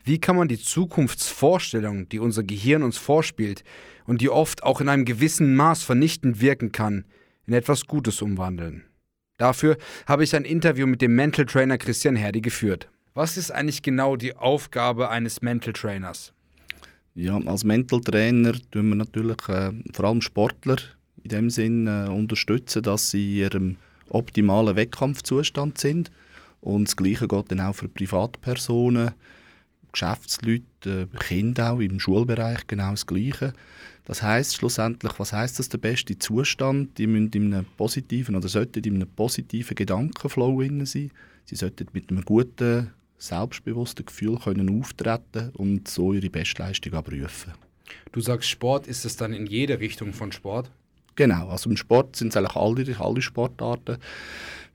wie 0.05 0.21
kann 0.21 0.37
man 0.37 0.49
die 0.49 0.59
Zukunftsvorstellung, 0.59 2.09
die 2.09 2.19
unser 2.19 2.43
Gehirn 2.43 2.83
uns 2.83 2.99
vorspielt 2.99 3.65
und 4.07 4.21
die 4.21 4.31
oft 4.31 4.63
auch 4.63 4.81
in 4.81 4.89
einem 4.89 5.05
gewissen 5.05 5.57
Maß 5.57 5.83
vernichtend 5.83 6.41
wirken 6.41 6.73
kann, 6.73 7.05
in 7.47 7.53
etwas 7.53 7.87
Gutes 7.87 8.23
umwandeln? 8.23 8.85
Dafür 9.39 9.77
habe 10.07 10.25
ich 10.25 10.35
ein 10.35 10.45
Interview 10.45 10.87
mit 10.87 11.03
dem 11.03 11.15
Mental 11.15 11.47
Trainer 11.47 11.79
Christian 11.79 12.17
Herdi 12.17 12.41
geführt. 12.41 12.89
Was 13.19 13.37
ist 13.37 13.51
eigentlich 13.51 13.83
genau 13.83 14.15
die 14.15 14.37
Aufgabe 14.37 15.11
eines 15.11 15.43
Mental 15.43 15.73
Trainers? 15.73 16.33
Ja, 17.17 17.37
als 17.47 17.65
Mental 17.65 18.01
Trainer 18.01 18.53
tun 18.71 18.91
wir 18.91 18.95
natürlich 18.95 19.49
äh, 19.49 19.73
vor 19.93 20.05
allem 20.05 20.21
Sportler 20.21 20.77
in 21.25 21.31
dem 21.31 21.51
Sinn 21.51 21.89
äh, 21.89 22.09
unterstützen, 22.09 22.81
dass 22.85 23.11
sie 23.11 23.41
in 23.41 23.43
ihrem 23.43 23.77
optimalen 24.09 24.77
Wettkampfzustand 24.77 25.79
sind. 25.79 26.13
Und 26.61 26.87
das 26.87 26.95
Gleiche 26.95 27.27
geht 27.27 27.51
dann 27.51 27.61
auch 27.61 27.75
für 27.75 27.89
Privatpersonen, 27.89 29.11
Geschäftsleute, 29.91 31.09
äh, 31.13 31.19
Kinder 31.19 31.73
auch 31.73 31.81
im 31.81 31.99
Schulbereich 31.99 32.69
genau 32.69 32.93
das 32.93 33.05
Gleiche. 33.05 33.53
Das 34.05 34.23
heißt 34.23 34.55
schlussendlich, 34.55 35.19
was 35.19 35.33
heißt 35.33 35.59
das 35.59 35.69
der 35.69 35.79
beste 35.79 36.17
Zustand? 36.21 36.97
Die 36.99 37.09
müssen 37.09 37.33
in 37.33 37.53
einem 37.53 37.67
positiven 37.77 38.37
oder 38.37 38.47
sollten 38.47 38.85
in 38.85 38.95
einem 38.95 39.09
positiven 39.09 39.75
Gedankenflow 39.75 40.63
sein. 40.63 41.11
Sie 41.49 41.57
sollten 41.57 41.89
mit 41.93 42.11
einem 42.11 42.25
guten, 42.25 42.93
selbstbewussten 43.19 44.07
Gefühl 44.07 44.39
können 44.39 44.81
auftreten 44.81 45.51
und 45.55 45.89
so 45.89 46.13
ihre 46.13 46.31
Bestleistung 46.31 46.95
abrufen. 46.95 47.53
Du 48.13 48.21
sagst 48.21 48.49
Sport, 48.49 48.87
ist 48.87 49.05
es 49.05 49.17
dann 49.17 49.33
in 49.33 49.47
jede 49.47 49.81
Richtung 49.81 50.13
von 50.13 50.33
Sport? 50.33 50.71
Genau, 51.17 51.49
also 51.49 51.69
im 51.69 51.77
Sport 51.77 52.17
sind 52.17 52.29
es 52.29 52.37
eigentlich 52.37 52.57
alle, 52.57 53.01
alle 53.01 53.23
Sportarten. 53.23 53.99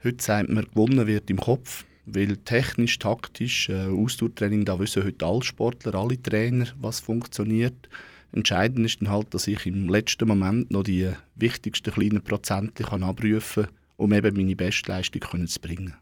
Heute 0.03 0.23
sagt 0.23 0.49
man, 0.49 0.65
gewonnen 0.65 1.07
wird 1.07 1.29
im 1.29 1.37
Kopf. 1.37 1.85
Weil 2.05 2.35
technisch, 2.35 2.99
taktisch, 2.99 3.69
äh, 3.69 3.87
Ausdauertraining, 3.87 4.65
da 4.65 4.77
wissen 4.77 5.05
heute 5.05 5.25
alle 5.25 5.41
Sportler, 5.41 5.95
alle 5.95 6.21
Trainer, 6.21 6.67
was 6.81 6.99
funktioniert. 6.99 7.87
Entscheidend 8.33 8.85
ist 8.85 8.99
dann 8.99 9.09
halt, 9.09 9.33
dass 9.33 9.47
ich 9.47 9.65
im 9.65 9.87
letzten 9.87 10.27
Moment 10.27 10.69
noch 10.69 10.83
die 10.83 11.09
wichtigsten 11.35 11.93
kleinen 11.93 12.21
Prozente 12.21 12.83
kann 12.83 13.03
abrufen 13.03 13.65
kann, 13.65 13.73
um 13.95 14.11
eben 14.11 14.35
meine 14.35 14.55
Bestleistung 14.55 15.47
zu 15.47 15.59
bringen. 15.61 15.93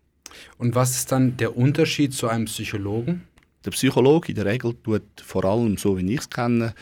Und 0.58 0.76
was 0.76 0.96
ist 0.96 1.12
dann 1.12 1.38
der 1.38 1.58
Unterschied 1.58 2.14
zu 2.14 2.28
einem 2.28 2.46
Psychologen? 2.46 3.24
Der 3.66 3.72
Psychologe 3.72 4.30
in 4.30 4.36
der 4.36 4.46
Regel 4.46 4.74
tut 4.84 5.04
vor 5.24 5.46
allem, 5.46 5.78
so 5.78 5.98
wie 5.98 6.14
ich 6.14 6.22
es 6.22 6.30
kenne, 6.30 6.74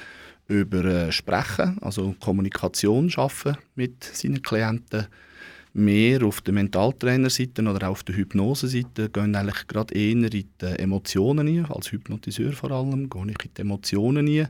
über 0.47 0.83
äh, 0.85 1.11
Sprechen, 1.11 1.77
also 1.81 2.15
Kommunikation 2.19 3.09
schaffen 3.09 3.57
mit 3.75 4.03
seinen 4.03 4.41
Klienten 4.41 5.07
mehr 5.73 6.23
auf 6.23 6.41
der 6.41 6.53
Mentaltrainerseite 6.53 7.61
oder 7.63 7.89
auf 7.89 8.03
der 8.03 8.15
Hypnoseseite 8.15 9.09
gehen 9.09 9.35
eigentlich 9.35 9.67
gerade 9.67 9.93
eher 9.93 10.11
in 10.11 10.29
die 10.29 10.47
Emotionen 10.61 11.47
ein, 11.47 11.65
als 11.65 11.91
Hypnotiseur 11.91 12.53
vor 12.53 12.71
allem, 12.71 13.09
gehe 13.09 13.21
ich 13.27 13.45
in 13.45 13.51
die 13.55 13.61
Emotionen 13.61 14.27
ein. 14.27 14.49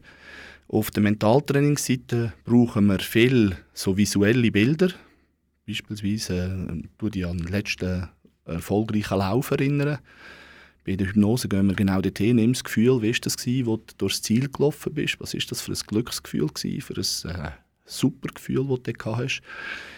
Auf 0.69 0.91
der 0.91 1.03
Mentaltrainingsseite 1.03 2.33
brauchen 2.45 2.87
wir 2.87 2.99
viel 2.99 3.57
so 3.73 3.97
visuelle 3.97 4.51
Bilder. 4.51 4.89
Beispielsweise 5.67 6.67
äh, 6.71 6.87
tue 6.97 7.11
ich 7.13 7.25
an 7.25 7.37
den 7.37 7.47
letzten 7.47 8.07
erfolgreichen 8.53 9.17
Lauf 9.17 9.51
erinnern. 9.51 9.99
Bei 10.85 10.95
der 10.95 11.07
Hypnose 11.07 11.47
gehen 11.47 11.67
wir 11.67 11.75
genau 11.75 12.01
dorthin, 12.01 12.37
nimm 12.37 12.53
das 12.53 12.63
Gefühl, 12.63 13.01
wie 13.01 13.11
war 13.11 13.19
das, 13.21 13.37
gewesen, 13.37 13.65
wo 13.65 13.77
du 13.77 13.93
durchs 13.97 14.21
Ziel 14.21 14.49
gelaufen 14.49 14.93
bist, 14.93 15.19
was 15.19 15.33
war 15.33 15.41
das 15.49 15.61
für 15.61 15.71
ein 15.71 15.79
Glücksgefühl, 15.85 16.47
gewesen, 16.47 16.81
für 16.81 16.95
ein 16.95 17.35
äh, 17.35 17.51
super 17.85 18.29
Gefühl, 18.33 18.65
das 18.67 18.93
du 18.93 19.15
hast. 19.15 19.41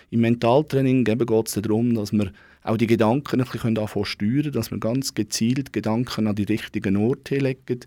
Im 0.10 0.22
Mentaltraining 0.22 1.06
geht 1.06 1.22
es 1.22 1.54
darum, 1.54 1.94
dass 1.96 2.12
wir 2.12 2.32
auch 2.64 2.78
die 2.78 2.88
Gedanken 2.88 3.42
ein 3.42 3.48
bisschen 3.48 3.78
anfangen 3.78 4.06
steuern, 4.06 4.52
dass 4.52 4.72
wir 4.72 4.80
ganz 4.80 5.14
gezielt 5.14 5.74
Gedanken 5.74 6.28
an 6.28 6.36
die 6.36 6.44
richtigen 6.44 6.98
Orte 6.98 7.38
legen. 7.38 7.80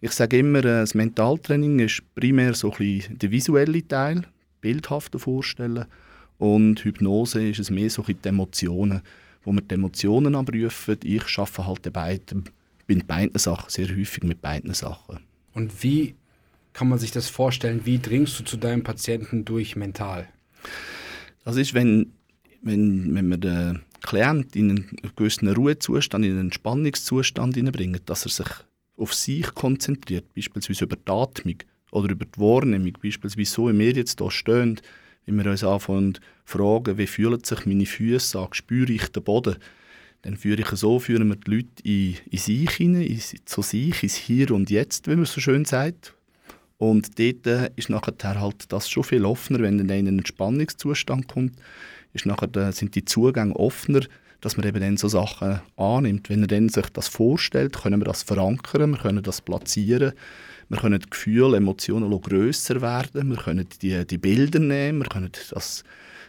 Ich 0.00 0.12
sage 0.12 0.38
immer, 0.38 0.60
äh, 0.60 0.82
das 0.82 0.94
Mentaltraining 0.94 1.80
ist 1.80 2.02
primär 2.14 2.54
so 2.54 2.72
ein 2.72 2.78
bisschen 2.78 3.18
der 3.18 3.30
visuelle 3.30 3.86
Teil, 3.86 4.22
bildhafte 4.60 5.18
Vorstellen. 5.18 5.86
Und 6.38 6.84
Hypnose 6.84 7.48
ist 7.48 7.60
es 7.60 7.70
mehr 7.70 7.90
so 7.90 8.04
ein 8.04 8.16
die 8.24 8.28
Emotionen, 8.28 9.02
wo 9.44 9.52
wir 9.52 9.60
die 9.60 9.74
Emotionen 9.74 10.34
abrufen. 10.34 10.98
Ich 11.02 11.38
arbeite 11.38 11.94
halt 11.94 12.34
bei 12.86 12.94
beiden 13.06 13.38
Sachen, 13.38 13.70
sehr 13.70 13.88
häufig 13.88 14.22
mit 14.24 14.40
beiden 14.42 14.74
Sachen. 14.74 15.20
Und 15.54 15.82
wie 15.82 16.14
kann 16.72 16.88
man 16.88 16.98
sich 16.98 17.10
das 17.10 17.28
vorstellen? 17.28 17.82
Wie 17.84 17.98
dringst 17.98 18.38
du 18.40 18.44
zu 18.44 18.56
deinem 18.56 18.82
Patienten 18.82 19.44
durch 19.44 19.76
mental? 19.76 20.28
Das 21.44 21.56
ist, 21.56 21.74
wenn, 21.74 22.12
wenn, 22.62 23.14
wenn 23.14 23.28
man 23.28 23.40
den 23.40 23.80
Klient 24.02 24.56
in 24.56 24.70
einen 24.70 24.98
gewissen 25.16 25.48
Ruhezustand, 25.48 26.24
in 26.24 26.32
einen 26.32 26.40
Entspannungszustand 26.46 27.54
hineinbringt, 27.54 28.02
dass 28.06 28.26
er 28.26 28.30
sich 28.30 28.48
auf 28.96 29.14
sich 29.14 29.54
konzentriert, 29.54 30.32
beispielsweise 30.34 30.84
über 30.84 30.96
die 30.96 31.10
Atmung 31.10 31.56
oder 31.90 32.10
über 32.10 32.24
die 32.24 32.38
Wahrnehmung, 32.38 32.92
beispielsweise 33.02 33.50
so, 33.50 33.68
wie 33.68 33.78
wir 33.78 33.92
jetzt 33.92 34.20
hier 34.20 34.30
stehen, 34.30 34.80
wenn 35.26 35.36
wir 35.36 35.50
uns 35.50 35.64
anfangen 35.64 36.18
fragen, 36.44 36.98
wie 36.98 37.06
fühlen 37.06 37.42
sich 37.44 37.66
meine 37.66 37.86
Füße 37.86 38.38
an, 38.38 38.48
spüre 38.52 38.92
ich 38.92 39.08
den 39.08 39.22
Boden, 39.22 39.56
dann 40.22 40.36
führe 40.36 40.60
ich 40.60 40.68
so, 40.68 40.98
führen 40.98 41.28
wir 41.28 41.36
die 41.36 41.50
Leute 41.50 41.82
in, 41.82 42.16
in 42.30 42.38
sich 42.38 42.70
hinein, 42.70 43.02
in, 43.02 43.20
zu 43.44 43.62
sich, 43.62 44.02
ins 44.02 44.16
Hier 44.16 44.50
und 44.52 44.70
Jetzt, 44.70 45.08
wie 45.08 45.16
man 45.16 45.24
so 45.24 45.40
schön 45.40 45.64
sagt, 45.64 46.14
und 46.78 47.18
dort 47.18 47.46
äh, 47.46 47.70
ist 47.76 47.90
nachher 47.90 48.40
halt 48.40 48.72
das 48.72 48.90
schon 48.90 49.04
viel 49.04 49.24
offener, 49.24 49.60
wenn 49.60 49.78
dann 49.78 49.88
in 49.88 50.08
einen 50.08 50.18
Entspannungszustand 50.18 51.28
kommt, 51.28 51.54
ist 52.12 52.26
nachher, 52.26 52.54
äh, 52.56 52.72
sind 52.72 52.94
die 52.96 53.04
Zugänge 53.04 53.54
offener, 53.54 54.00
dass 54.42 54.56
man 54.58 54.66
eben 54.66 54.80
dann 54.80 54.96
so 54.98 55.08
Sachen 55.08 55.60
annimmt. 55.76 56.28
Wenn 56.28 56.42
er 56.42 56.48
dann 56.48 56.68
sich 56.68 56.86
das 56.90 57.08
vorstellt, 57.08 57.80
können 57.80 58.00
wir 58.00 58.04
das 58.04 58.22
verankern, 58.22 58.90
wir 58.90 58.98
können 58.98 59.22
das 59.22 59.40
platzieren, 59.40 60.12
wir 60.68 60.78
können 60.78 61.00
die 61.00 61.08
Gefühle, 61.08 61.56
Emotionen 61.56 62.20
grösser 62.20 62.82
werden, 62.82 63.30
wir 63.30 63.36
können 63.36 63.66
die, 63.80 64.06
die 64.06 64.18
Bilder 64.18 64.58
nehmen, 64.58 64.98
wir 64.98 65.08
können 65.08 65.30
das, 65.50 65.84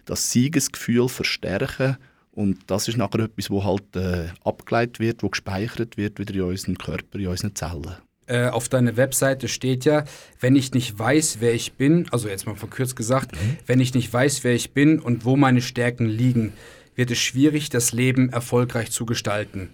das 0.05 0.31
Siegesgefühl 0.31 1.09
verstärken 1.09 1.97
und 2.31 2.59
das 2.67 2.87
ist 2.87 2.97
nachher 2.97 3.19
etwas, 3.19 3.49
wo 3.49 3.63
halt 3.63 3.95
äh, 3.95 4.27
abgeleitet 4.43 4.99
wird, 4.99 5.23
wo 5.23 5.29
gespeichert 5.29 5.97
wird 5.97 6.19
wieder 6.19 6.33
in 6.35 6.41
unserem 6.41 6.77
Körper, 6.77 7.19
in 7.19 7.27
unseren 7.27 7.55
Zellen. 7.55 7.95
Äh, 8.25 8.47
auf 8.47 8.69
deiner 8.69 8.95
Webseite 8.95 9.47
steht 9.47 9.85
ja, 9.85 10.05
wenn 10.39 10.55
ich 10.55 10.73
nicht 10.73 10.97
weiß, 10.97 11.37
wer 11.41 11.53
ich 11.53 11.73
bin, 11.73 12.07
also 12.11 12.29
jetzt 12.29 12.45
mal 12.45 12.55
verkürzt 12.55 12.95
gesagt, 12.95 13.33
mhm. 13.33 13.57
wenn 13.65 13.79
ich 13.79 13.93
nicht 13.93 14.11
weiß, 14.11 14.43
wer 14.43 14.53
ich 14.53 14.71
bin 14.71 14.99
und 14.99 15.25
wo 15.25 15.35
meine 15.35 15.61
Stärken 15.61 16.07
liegen, 16.07 16.53
wird 16.95 17.11
es 17.11 17.19
schwierig, 17.19 17.69
das 17.69 17.93
Leben 17.93 18.29
erfolgreich 18.29 18.91
zu 18.91 19.05
gestalten. 19.05 19.69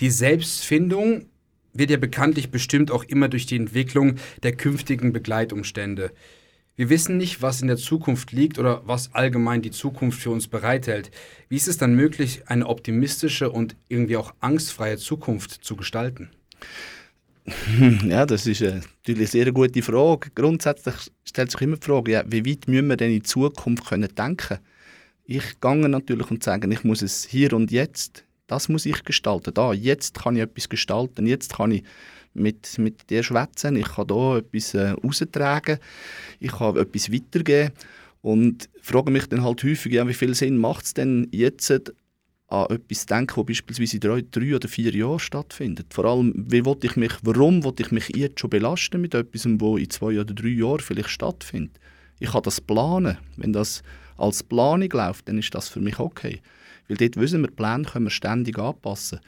Die 0.00 0.10
Selbstfindung 0.10 1.26
wird 1.72 1.90
ja 1.90 1.96
bekanntlich 1.96 2.50
bestimmt 2.50 2.90
auch 2.90 3.04
immer 3.04 3.28
durch 3.28 3.46
die 3.46 3.56
Entwicklung 3.56 4.16
der 4.42 4.52
künftigen 4.52 5.12
Begleitumstände. 5.12 6.12
Wir 6.76 6.90
wissen 6.90 7.16
nicht, 7.16 7.40
was 7.40 7.62
in 7.62 7.68
der 7.68 7.78
Zukunft 7.78 8.32
liegt 8.32 8.58
oder 8.58 8.82
was 8.84 9.14
allgemein 9.14 9.62
die 9.62 9.70
Zukunft 9.70 10.20
für 10.20 10.30
uns 10.30 10.46
bereithält. 10.46 11.10
Wie 11.48 11.56
ist 11.56 11.68
es 11.68 11.78
dann 11.78 11.94
möglich, 11.94 12.42
eine 12.46 12.66
optimistische 12.66 13.50
und 13.50 13.76
irgendwie 13.88 14.18
auch 14.18 14.34
angstfreie 14.40 14.98
Zukunft 14.98 15.64
zu 15.64 15.76
gestalten? 15.76 16.30
Ja, 18.04 18.26
das 18.26 18.46
ist 18.46 18.60
äh, 18.60 18.80
natürlich 19.06 19.20
eine 19.20 19.44
sehr 19.44 19.52
gute 19.52 19.80
Frage. 19.80 20.30
Grundsätzlich 20.34 20.96
stellt 21.24 21.52
sich 21.52 21.60
immer 21.60 21.76
die 21.76 21.86
Frage, 21.86 22.10
ja, 22.10 22.24
wie 22.26 22.44
weit 22.44 22.66
müssen 22.66 22.88
wir 22.88 22.96
denn 22.96 23.12
in 23.12 23.24
Zukunft 23.24 23.86
können 23.86 24.12
denken 24.12 24.58
Ich 25.28 25.60
gehe 25.60 25.88
natürlich 25.88 26.30
und 26.30 26.44
sage, 26.44 26.72
ich 26.72 26.84
muss 26.84 27.02
es 27.02 27.24
hier 27.24 27.52
und 27.52 27.72
jetzt, 27.72 28.24
das 28.46 28.68
muss 28.68 28.86
ich 28.86 29.02
gestalten. 29.02 29.52
Da, 29.52 29.72
jetzt 29.72 30.14
kann 30.14 30.36
ich 30.36 30.42
etwas 30.42 30.68
gestalten, 30.68 31.26
jetzt 31.26 31.56
kann 31.56 31.72
ich 31.72 31.82
mit, 32.32 32.78
mit 32.78 33.10
dir 33.10 33.24
schwätzen, 33.24 33.74
ich 33.74 33.88
kann 33.88 34.06
hier 34.08 34.36
etwas 34.36 34.74
äh, 34.74 34.90
raustragen, 34.90 35.78
ich 36.38 36.52
kann 36.52 36.76
etwas 36.76 37.12
weitergeben 37.12 37.72
und 38.22 38.68
frage 38.82 39.10
mich 39.10 39.26
dann 39.26 39.42
halt 39.42 39.64
häufig, 39.64 39.92
ja, 39.92 40.06
wie 40.06 40.14
viel 40.14 40.34
Sinn 40.34 40.58
macht 40.58 40.84
es 40.84 40.94
denn 40.94 41.26
jetzt 41.32 41.72
an 42.48 42.66
etwas 42.70 43.00
zu 43.00 43.06
denken, 43.06 43.34
das 43.34 43.46
beispielsweise 43.46 43.96
in 43.96 44.00
drei, 44.00 44.24
drei 44.30 44.54
oder 44.54 44.68
vier 44.68 44.94
Jahren 44.94 45.18
stattfindet. 45.18 45.92
Vor 45.92 46.04
allem, 46.04 46.32
wie 46.36 46.62
ich 46.82 46.94
mich, 46.94 47.12
warum 47.22 47.64
will 47.64 47.74
ich 47.80 47.90
mich 47.90 48.14
jetzt 48.14 48.38
schon 48.38 48.50
belasten 48.50 49.00
mit 49.00 49.14
etwas, 49.14 49.42
das 49.42 49.52
in 49.52 49.90
zwei 49.90 50.20
oder 50.20 50.34
drei 50.34 50.48
Jahren 50.48 50.78
vielleicht 50.78 51.10
stattfindet. 51.10 51.80
Ich 52.20 52.30
kann 52.30 52.42
das 52.44 52.60
planen. 52.60 53.18
Wenn 53.36 53.52
das 53.52 53.82
als 54.16 54.42
Planung 54.42 54.90
läuft, 54.90 55.28
dann 55.28 55.38
ist 55.38 55.54
das 55.54 55.68
für 55.68 55.80
mich 55.80 55.98
okay. 55.98 56.40
Weil 56.88 56.96
dort 56.96 57.16
wissen 57.16 57.42
wir, 57.42 57.50
Pläne 57.50 57.84
können 57.84 58.06
wir 58.06 58.10
ständig 58.10 58.58
anpassen. 58.58 59.20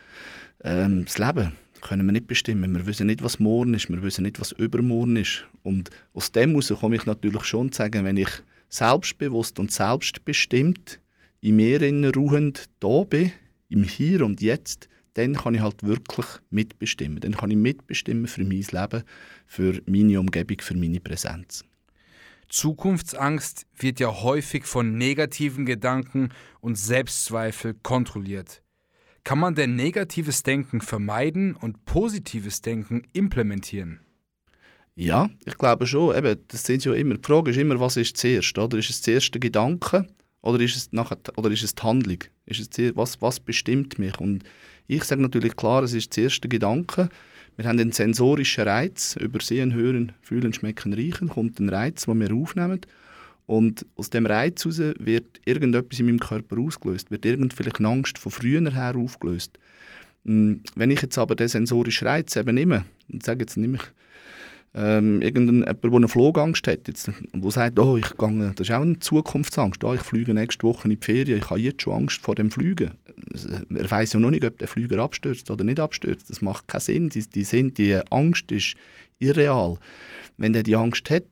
Ähm, 0.62 1.04
das 1.04 1.18
Leben 1.18 1.52
können 1.80 2.06
wir 2.06 2.12
nicht 2.12 2.26
bestimmen. 2.26 2.74
Wir 2.74 2.86
wissen 2.86 3.06
nicht, 3.06 3.22
was 3.22 3.38
morgen 3.38 3.74
ist, 3.74 3.88
wir 3.88 4.02
wissen 4.02 4.24
nicht, 4.24 4.40
was 4.40 4.52
übermorgen 4.52 5.16
ist. 5.16 5.44
Und 5.62 5.90
aus 6.14 6.32
dem 6.32 6.50
heraus 6.50 6.72
komme 6.80 6.96
ich 6.96 7.06
natürlich 7.06 7.44
schon 7.44 7.72
zu 7.72 7.78
sagen, 7.78 8.04
wenn 8.04 8.16
ich 8.16 8.30
selbstbewusst 8.68 9.58
und 9.58 9.72
selbstbestimmt 9.72 11.00
in 11.40 11.56
mir 11.56 11.80
ruhend 12.14 12.64
da 12.80 13.04
bin, 13.04 13.32
im 13.68 13.84
Hier 13.84 14.24
und 14.24 14.40
Jetzt, 14.40 14.88
dann 15.14 15.34
kann 15.34 15.54
ich 15.54 15.60
halt 15.60 15.82
wirklich 15.82 16.26
mitbestimmen. 16.50 17.20
Dann 17.20 17.36
kann 17.36 17.50
ich 17.50 17.56
mitbestimmen 17.56 18.26
für 18.26 18.44
mein 18.44 18.64
Leben, 18.70 19.02
für 19.46 19.80
meine 19.86 20.20
Umgebung, 20.20 20.58
für 20.60 20.76
meine 20.76 21.00
Präsenz. 21.00 21.64
Zukunftsangst 22.48 23.66
wird 23.76 24.00
ja 24.00 24.22
häufig 24.22 24.64
von 24.64 24.96
negativen 24.96 25.66
Gedanken 25.66 26.30
und 26.60 26.76
Selbstzweifel 26.76 27.74
kontrolliert. 27.82 28.62
Kann 29.24 29.38
man 29.38 29.54
denn 29.54 29.76
negatives 29.76 30.42
Denken 30.42 30.80
vermeiden 30.80 31.54
und 31.54 31.84
positives 31.84 32.62
Denken 32.62 33.02
implementieren? 33.12 34.00
Ja, 34.94 35.28
ich 35.44 35.56
glaube 35.58 35.86
schon. 35.86 36.16
Eben, 36.16 36.40
das 36.48 36.64
sind 36.64 36.84
ja 36.84 36.92
immer. 36.94 37.16
Die 37.16 37.26
Frage 37.26 37.50
ist 37.50 37.56
immer, 37.56 37.78
was 37.78 37.96
ist 37.96 38.16
zuerst? 38.16 38.58
Oder? 38.58 38.78
Ist 38.78 38.90
es 38.90 39.02
zuerst 39.02 39.32
der 39.34 39.40
Gedanke 39.40 40.06
oder 40.40 40.58
ist 40.60 40.76
es, 40.76 40.92
nachher, 40.92 41.18
oder 41.36 41.50
ist 41.50 41.62
es 41.62 41.74
die 41.74 41.82
Handlung? 41.82 42.24
Ist 42.46 42.60
es 42.60 42.70
zuerst, 42.70 42.96
was, 42.96 43.22
was 43.22 43.38
bestimmt 43.38 43.98
mich? 43.98 44.18
Und 44.18 44.44
ich 44.86 45.04
sage 45.04 45.20
natürlich 45.20 45.54
klar, 45.54 45.82
es 45.82 45.92
ist 45.92 46.14
zuerst 46.14 46.42
der 46.42 46.48
Gedanke. 46.48 47.10
Wir 47.58 47.66
haben 47.66 47.80
einen 47.80 47.90
sensorischen 47.90 48.68
Reiz, 48.68 49.16
über 49.16 49.40
Sehen, 49.40 49.74
Hören, 49.74 50.12
Fühlen, 50.22 50.52
Schmecken, 50.52 50.92
Riechen, 50.92 51.28
kommt 51.28 51.58
ein 51.58 51.68
Reiz, 51.68 52.06
den 52.06 52.20
wir 52.20 52.32
aufnehmen. 52.32 52.82
Und 53.46 53.84
aus 53.96 54.10
dem 54.10 54.26
Reiz 54.26 54.64
heraus 54.64 54.78
wird 55.00 55.40
irgendetwas 55.44 55.98
in 55.98 56.06
meinem 56.06 56.20
Körper 56.20 56.56
ausgelöst, 56.56 57.10
wird 57.10 57.26
irgend 57.26 57.52
vielleicht 57.52 57.80
eine 57.80 57.88
Angst 57.88 58.18
von 58.18 58.30
früher 58.30 58.60
her 58.70 58.94
aufgelöst. 58.94 59.58
Hm, 60.24 60.62
wenn 60.76 60.92
ich 60.92 61.02
jetzt 61.02 61.18
aber 61.18 61.34
den 61.34 61.48
sensorischen 61.48 62.06
Reiz 62.06 62.36
eben 62.36 62.54
nehme, 62.54 62.84
und 63.12 63.24
sage 63.24 63.40
jetzt 63.40 63.56
nehme 63.56 63.78
ich 63.78 63.82
ähm, 64.74 65.22
irgendjemand, 65.22 65.82
der 65.82 65.92
eine 65.92 66.08
Flugangst 66.08 66.66
hat, 66.66 66.88
jetzt, 66.88 67.10
der 67.32 67.50
sagt, 67.50 67.78
oh, 67.78 67.96
ich 67.96 68.16
gehe, 68.16 68.52
das 68.54 68.68
ist 68.68 68.74
auch 68.74 68.82
eine 68.82 68.98
Zukunftsangst, 68.98 69.82
oh, 69.82 69.94
ich 69.94 70.00
fliege 70.00 70.34
nächste 70.34 70.66
Woche 70.66 70.84
in 70.84 70.90
die 70.90 71.04
Ferien, 71.04 71.38
ich 71.38 71.50
habe 71.50 71.60
jetzt 71.60 71.82
schon 71.82 71.94
Angst 71.94 72.20
vor 72.20 72.34
dem 72.34 72.50
Fliegen. 72.50 72.92
Er 73.74 73.90
weiß 73.90 74.12
ja 74.12 74.20
noch 74.20 74.30
nicht, 74.30 74.44
ob 74.44 74.58
der 74.58 74.68
Flüger 74.68 75.02
abstürzt 75.02 75.50
oder 75.50 75.64
nicht 75.64 75.80
abstürzt. 75.80 76.30
Das 76.30 76.42
macht 76.42 76.68
keinen 76.68 76.80
Sinn. 76.80 77.08
Die, 77.08 77.28
die, 77.28 77.44
sind, 77.44 77.78
die 77.78 77.98
Angst 78.10 78.52
ist 78.52 78.74
irreal. 79.18 79.78
Wenn 80.36 80.54
er 80.54 80.62
die 80.62 80.76
Angst 80.76 81.10
hat, 81.10 81.24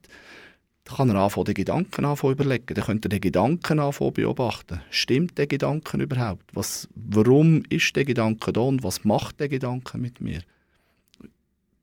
dann 0.83 0.97
kann 0.97 1.09
er 1.09 1.15
anfangen, 1.15 1.45
den 1.45 1.55
Gedanken 1.55 2.05
anfangen 2.05 2.33
überlegen. 2.33 2.73
Dann 2.73 2.83
könnte 2.83 3.07
er 3.07 3.09
den 3.09 3.21
Gedanken 3.21 3.79
anfangen 3.79 4.13
beobachten. 4.13 4.81
Stimmt 4.89 5.37
der 5.37 5.47
Gedanke 5.47 5.97
überhaupt? 5.97 6.43
Was, 6.53 6.87
warum 6.95 7.63
ist 7.69 7.95
der 7.95 8.05
Gedanke 8.05 8.53
da 8.53 8.61
und 8.61 8.83
was 8.83 9.03
macht 9.03 9.39
der 9.39 9.49
Gedanke 9.49 9.97
mit 9.97 10.21
mir? 10.21 10.41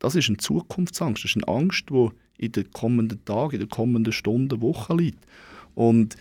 Das 0.04 0.14
ist 0.14 0.28
eine 0.28 0.36
Zukunftsangst. 0.36 1.24
Das 1.24 1.30
ist 1.30 1.36
eine 1.36 1.48
Angst, 1.48 1.86
die 1.88 2.08
in 2.36 2.52
den 2.52 2.70
kommenden 2.72 3.24
Tagen, 3.24 3.54
in 3.54 3.60
den 3.60 3.68
kommenden 3.70 4.12
Stunden, 4.12 4.60
Wochen 4.60 4.98
liegt. 4.98 5.24
Und 5.74 6.16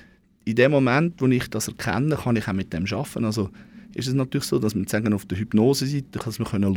in 0.45 0.55
dem 0.55 0.71
Moment, 0.71 1.21
wo 1.21 1.27
ich 1.27 1.49
das 1.49 1.67
erkenne, 1.67 2.15
kann 2.15 2.37
ich 2.37 2.47
auch 2.47 2.53
mit 2.53 2.71
dem 2.71 2.85
arbeiten. 2.85 3.25
Also 3.25 3.49
ist 3.93 4.07
es 4.07 4.13
natürlich 4.13 4.45
so, 4.45 4.57
dass 4.57 4.73
man 4.73 4.87
sagen, 4.87 5.13
auf 5.13 5.25
der 5.25 5.37
Hypnose-Seite 5.37 6.19
dass 6.19 6.39
wir 6.39 6.45
können 6.45 6.73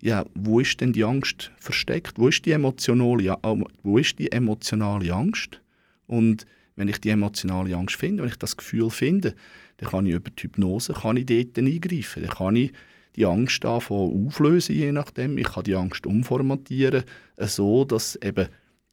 ja, 0.00 0.24
wo 0.34 0.58
ist 0.58 0.80
denn 0.80 0.94
die 0.94 1.04
Angst 1.04 1.52
versteckt? 1.58 2.18
Wo 2.18 2.28
ist 2.28 2.44
die 2.46 2.52
emotionale, 2.52 3.36
wo 3.82 3.98
ist 3.98 4.18
die 4.18 4.32
emotionale 4.32 5.12
Angst? 5.12 5.60
Und 6.06 6.46
wenn 6.76 6.88
ich 6.88 6.98
die 6.98 7.10
emotionale 7.10 7.76
Angst 7.76 7.96
finde, 7.96 8.22
wenn 8.22 8.30
ich 8.30 8.38
das 8.38 8.56
Gefühl 8.56 8.88
finde, 8.88 9.34
dann 9.76 9.90
kann 9.90 10.06
ich 10.06 10.14
über 10.14 10.30
die 10.30 10.44
Hypnose 10.44 10.94
kann 10.94 11.18
ich 11.18 11.26
dort 11.26 11.58
eingreifen. 11.58 12.22
Dann 12.22 12.32
kann 12.32 12.56
ich 12.56 12.72
die 13.16 13.26
Angst 13.26 13.64
anfangen 13.64 14.26
auflösen, 14.26 14.74
je 14.74 14.92
nachdem. 14.92 15.38
Ich 15.38 15.52
kann 15.52 15.64
die 15.64 15.74
Angst 15.74 16.06
umformatieren, 16.06 17.04
so 17.38 17.84
dass 17.84 18.16
eben 18.16 18.48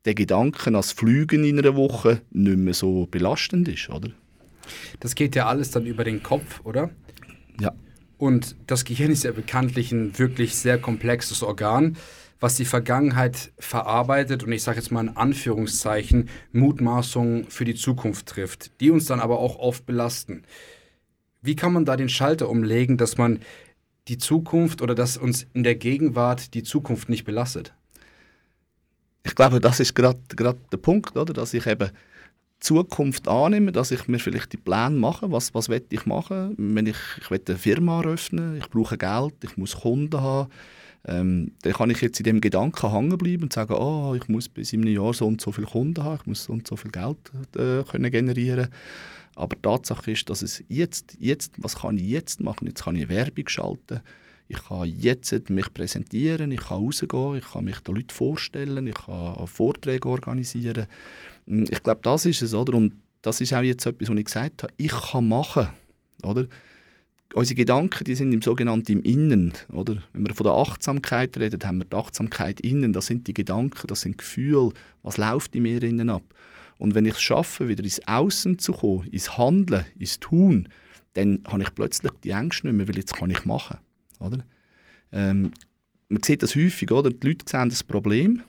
der 0.05 0.15
Gedanke 0.15 0.75
als 0.75 0.91
Flügen 0.91 1.43
in 1.43 1.59
einer 1.59 1.75
Woche 1.75 2.21
nicht 2.31 2.57
mehr 2.57 2.73
so 2.73 3.05
belastend 3.05 3.67
ist, 3.67 3.89
oder? 3.89 4.09
Das 4.99 5.15
geht 5.15 5.35
ja 5.35 5.47
alles 5.47 5.71
dann 5.71 5.85
über 5.85 6.03
den 6.03 6.23
Kopf, 6.23 6.61
oder? 6.63 6.89
Ja. 7.59 7.73
Und 8.17 8.55
das 8.67 8.85
Gehirn 8.85 9.11
ist 9.11 9.23
ja 9.23 9.31
bekanntlich 9.31 9.91
ein 9.91 10.17
wirklich 10.17 10.55
sehr 10.55 10.77
komplexes 10.77 11.41
Organ, 11.41 11.97
was 12.39 12.55
die 12.55 12.65
Vergangenheit 12.65 13.51
verarbeitet 13.59 14.43
und 14.43 14.51
ich 14.51 14.63
sage 14.63 14.77
jetzt 14.77 14.91
mal 14.91 15.01
in 15.01 15.17
Anführungszeichen 15.17 16.29
Mutmaßungen 16.51 17.45
für 17.49 17.65
die 17.65 17.75
Zukunft 17.75 18.27
trifft, 18.27 18.79
die 18.79 18.91
uns 18.91 19.05
dann 19.05 19.19
aber 19.19 19.39
auch 19.39 19.57
oft 19.57 19.85
belasten. 19.85 20.43
Wie 21.41 21.55
kann 21.55 21.73
man 21.73 21.85
da 21.85 21.97
den 21.97 22.09
Schalter 22.09 22.49
umlegen, 22.49 22.97
dass 22.97 23.17
man 23.17 23.39
die 24.09 24.17
Zukunft 24.17 24.81
oder 24.81 24.95
dass 24.95 25.17
uns 25.17 25.47
in 25.53 25.63
der 25.63 25.75
Gegenwart 25.75 26.53
die 26.53 26.63
Zukunft 26.63 27.09
nicht 27.09 27.23
belastet? 27.23 27.73
Ich 29.23 29.35
glaube, 29.35 29.59
das 29.59 29.79
ist 29.79 29.95
gerade 29.95 30.19
der 30.35 30.77
Punkt, 30.77 31.15
oder? 31.15 31.33
dass 31.33 31.53
ich 31.53 31.67
eben 31.67 31.91
Zukunft 32.59 33.27
annehme, 33.27 33.71
dass 33.71 33.91
ich 33.91 34.07
mir 34.07 34.19
vielleicht 34.19 34.51
die 34.51 34.57
Pläne 34.57 34.95
mache, 34.95 35.31
was, 35.31 35.53
was 35.53 35.69
will 35.69 35.85
ich 35.89 36.05
machen, 36.05 36.55
wenn 36.57 36.87
ich, 36.87 36.97
ich 37.21 37.31
will 37.31 37.41
eine 37.47 37.57
Firma 37.57 38.01
eröffnen, 38.01 38.57
ich 38.57 38.69
brauche 38.69 38.97
Geld, 38.97 39.35
ich 39.43 39.55
muss 39.55 39.77
Kunden 39.79 40.19
haben, 40.19 40.49
ähm, 41.07 41.53
dann 41.61 41.73
kann 41.73 41.89
ich 41.89 42.01
jetzt 42.01 42.19
in 42.19 42.25
dem 42.25 42.41
Gedanken 42.41 42.91
hängen 42.91 43.17
bleiben 43.17 43.43
und 43.43 43.53
sagen, 43.53 43.73
oh, 43.73 44.13
ich 44.15 44.27
muss 44.27 44.49
bis 44.49 44.73
in 44.73 44.81
einem 44.81 44.93
Jahr 44.93 45.13
so 45.13 45.25
und 45.25 45.39
so 45.39 45.51
viele 45.53 45.67
Kunden 45.67 46.03
haben, 46.03 46.17
ich 46.19 46.25
muss 46.25 46.43
so 46.43 46.53
und 46.53 46.67
so 46.67 46.75
viel 46.75 46.91
Geld 46.91 47.17
äh, 47.55 47.83
können 47.89 48.11
generieren 48.11 48.67
aber 49.39 49.59
Tatsache 49.61 50.11
ist, 50.11 50.29
dass 50.29 50.41
es 50.41 50.63
jetzt, 50.67 51.15
jetzt, 51.19 51.53
was 51.57 51.77
kann 51.77 51.97
ich 51.97 52.03
jetzt 52.03 52.41
machen? 52.41 52.67
Jetzt 52.67 52.83
kann 52.83 52.97
ich 52.97 53.07
Werbung 53.07 53.47
schalten, 53.47 54.01
ich 54.49 54.61
kann 54.63 54.85
jetzt 54.85 55.49
mich 55.49 55.73
präsentieren, 55.73 56.51
ich 56.51 56.59
kann 56.59 56.83
rausgehen, 56.83 57.37
ich 57.37 57.45
kann 57.45 57.63
mich 57.63 57.79
den 57.79 57.95
Leuten 57.95 58.09
vorstellen, 58.09 58.87
ich 58.87 58.95
kann 58.95 59.47
Vorträge 59.47 60.09
organisieren. 60.09 60.87
Hm, 61.47 61.65
ich 61.69 61.81
glaube, 61.81 62.01
das 62.03 62.25
ist 62.25 62.41
es, 62.41 62.53
oder? 62.53 62.73
Und 62.73 62.93
das 63.21 63.39
ist 63.39 63.53
auch 63.53 63.61
jetzt 63.61 63.85
etwas, 63.85 64.09
was 64.09 64.17
ich 64.17 64.25
gesagt 64.25 64.63
habe. 64.63 64.73
Ich 64.75 64.91
kann 64.91 65.29
machen, 65.29 65.69
oder? 66.23 66.47
Unsere 67.33 67.55
Gedanken, 67.55 68.03
die 68.03 68.15
sind 68.15 68.33
im 68.33 68.41
sogenannten 68.41 68.91
im 68.91 69.03
Innen, 69.03 69.53
oder? 69.71 70.01
Wenn 70.13 70.27
wir 70.27 70.33
von 70.33 70.45
der 70.45 70.53
Achtsamkeit 70.53 71.37
reden, 71.37 71.61
haben 71.63 71.77
wir 71.77 71.85
die 71.85 71.95
Achtsamkeit 71.95 72.59
innen. 72.59 72.91
Das 72.91 73.05
sind 73.05 73.27
die 73.27 73.35
Gedanken, 73.35 73.87
das 73.87 74.01
sind 74.01 74.17
Gefühle. 74.17 74.73
Was 75.03 75.17
läuft 75.17 75.55
in 75.55 75.63
mir 75.63 75.81
innen 75.83 76.09
ab? 76.09 76.23
Und 76.79 76.95
wenn 76.95 77.05
ich 77.05 77.15
es 77.15 77.21
schaffe, 77.21 77.67
wieder 77.67 77.83
ins 77.83 78.05
Außen 78.07 78.57
zu 78.57 78.71
kommen, 78.71 79.07
ins 79.09 79.37
Handeln, 79.37 79.85
ins 79.99 80.19
Tun, 80.19 80.69
dann 81.13 81.43
habe 81.45 81.61
ich 81.61 81.75
plötzlich 81.75 82.11
die 82.23 82.29
Ängste 82.31 82.67
nicht 82.67 82.77
mehr, 82.77 82.87
weil 82.87 82.97
jetzt 82.97 83.15
kann 83.15 83.29
ich 83.29 83.45
machen. 83.45 83.77
Oder? 84.19 84.45
Ähm, 85.11 85.51
man 86.07 86.23
sieht 86.23 86.41
das 86.41 86.55
häufig, 86.55 86.89
oder? 86.91 87.09
Die 87.09 87.27
Leute 87.27 87.45
sehen 87.47 87.69
das 87.69 87.83
Problem 87.83 88.43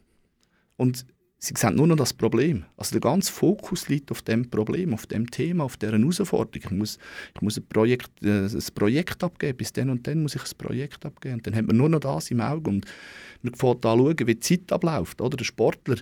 und 0.76 1.04
sie 1.38 1.54
sehen 1.56 1.74
nur 1.74 1.88
noch 1.88 1.96
das 1.96 2.12
Problem. 2.14 2.64
Also 2.76 2.92
der 2.92 3.00
ganze 3.00 3.32
Fokus 3.32 3.88
liegt 3.88 4.12
auf 4.12 4.22
dem 4.22 4.48
Problem, 4.48 4.94
auf 4.94 5.06
dem 5.06 5.28
Thema, 5.28 5.64
auf 5.64 5.76
dieser 5.76 5.98
Herausforderung. 5.98 6.62
Ich 6.62 6.70
muss, 6.70 6.98
ich 7.34 7.42
muss 7.42 7.56
ein, 7.56 7.66
Projekt, 7.66 8.10
äh, 8.22 8.46
ein 8.46 8.64
Projekt 8.74 9.24
abgeben, 9.24 9.58
bis 9.58 9.72
dann 9.72 9.90
und 9.90 10.06
dann 10.06 10.22
muss 10.22 10.36
ich 10.36 10.42
ein 10.42 10.56
Projekt 10.56 11.04
abgeben. 11.04 11.34
Und 11.34 11.46
dann 11.48 11.56
hat 11.56 11.66
man 11.66 11.76
nur 11.76 11.88
noch 11.88 12.00
das 12.00 12.30
im 12.30 12.40
Auge 12.40 12.70
und 12.70 12.86
man 13.42 13.54
fängt 13.54 13.84
an 13.84 13.98
wie 14.00 14.24
die 14.24 14.40
Zeit 14.40 14.70
abläuft. 14.70 15.20
Oder? 15.20 15.36
Der 15.36 15.44
Sportler, 15.44 15.96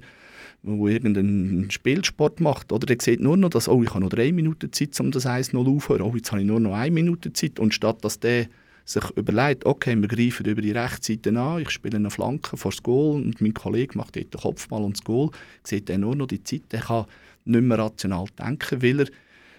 der 0.63 0.75
irgendeinen 0.75 1.71
Spielsport 1.71 2.41
macht, 2.41 2.73
oder 2.73 2.87
der 2.87 2.97
sieht 3.01 3.21
nur 3.21 3.37
noch, 3.37 3.51
dass 3.51 3.69
oh, 3.69 3.83
ich 3.83 3.91
habe 3.91 4.01
noch 4.01 4.11
drei 4.11 4.33
Minuten 4.33 4.73
Zeit, 4.73 4.99
um 5.01 5.11
das 5.11 5.27
1-0 5.27 5.57
aufzuhören. 5.57 6.03
Oh, 6.03 6.15
jetzt 6.15 6.33
habe 6.33 6.41
ich 6.41 6.47
nur 6.47 6.61
noch 6.61 6.75
eine 6.75 6.91
Minute 6.91 7.33
Zeit. 7.33 7.59
Und 7.59 7.75
statt 7.75 8.05
dass 8.05 8.21
der 8.21 8.49
sich 8.89 9.05
überlegt, 9.17 9.67
okay, 9.67 9.95
wir 9.97 10.09
greifen 10.09 10.47
über 10.47 10.63
die 10.63 10.73
rechte 10.73 11.13
Seite 11.13 11.39
an, 11.39 11.61
ich 11.61 11.71
spiele 11.71 11.97
eine 11.97 12.11
Flanke 12.11 12.57
vor 12.57 12.71
das 12.71 12.83
Goal 12.83 13.17
und 13.17 13.41
mein 13.41 13.53
Kollege 13.53 13.99
macht 13.99 14.17
dort 14.17 14.33
den 14.33 14.41
Kopfball 14.41 14.83
und 14.83 14.97
das 14.97 15.05
Goal, 15.05 15.31
sieht 15.63 15.91
er 15.91 15.99
nur 15.99 16.17
noch 16.17 16.27
die 16.27 16.43
Zeit, 16.43 16.63
der 16.73 16.81
kann 16.81 17.05
nicht 17.45 17.63
mehr 17.63 17.79
rational 17.79 18.25
denken, 18.39 18.83
weil 18.83 19.01
er 19.01 19.07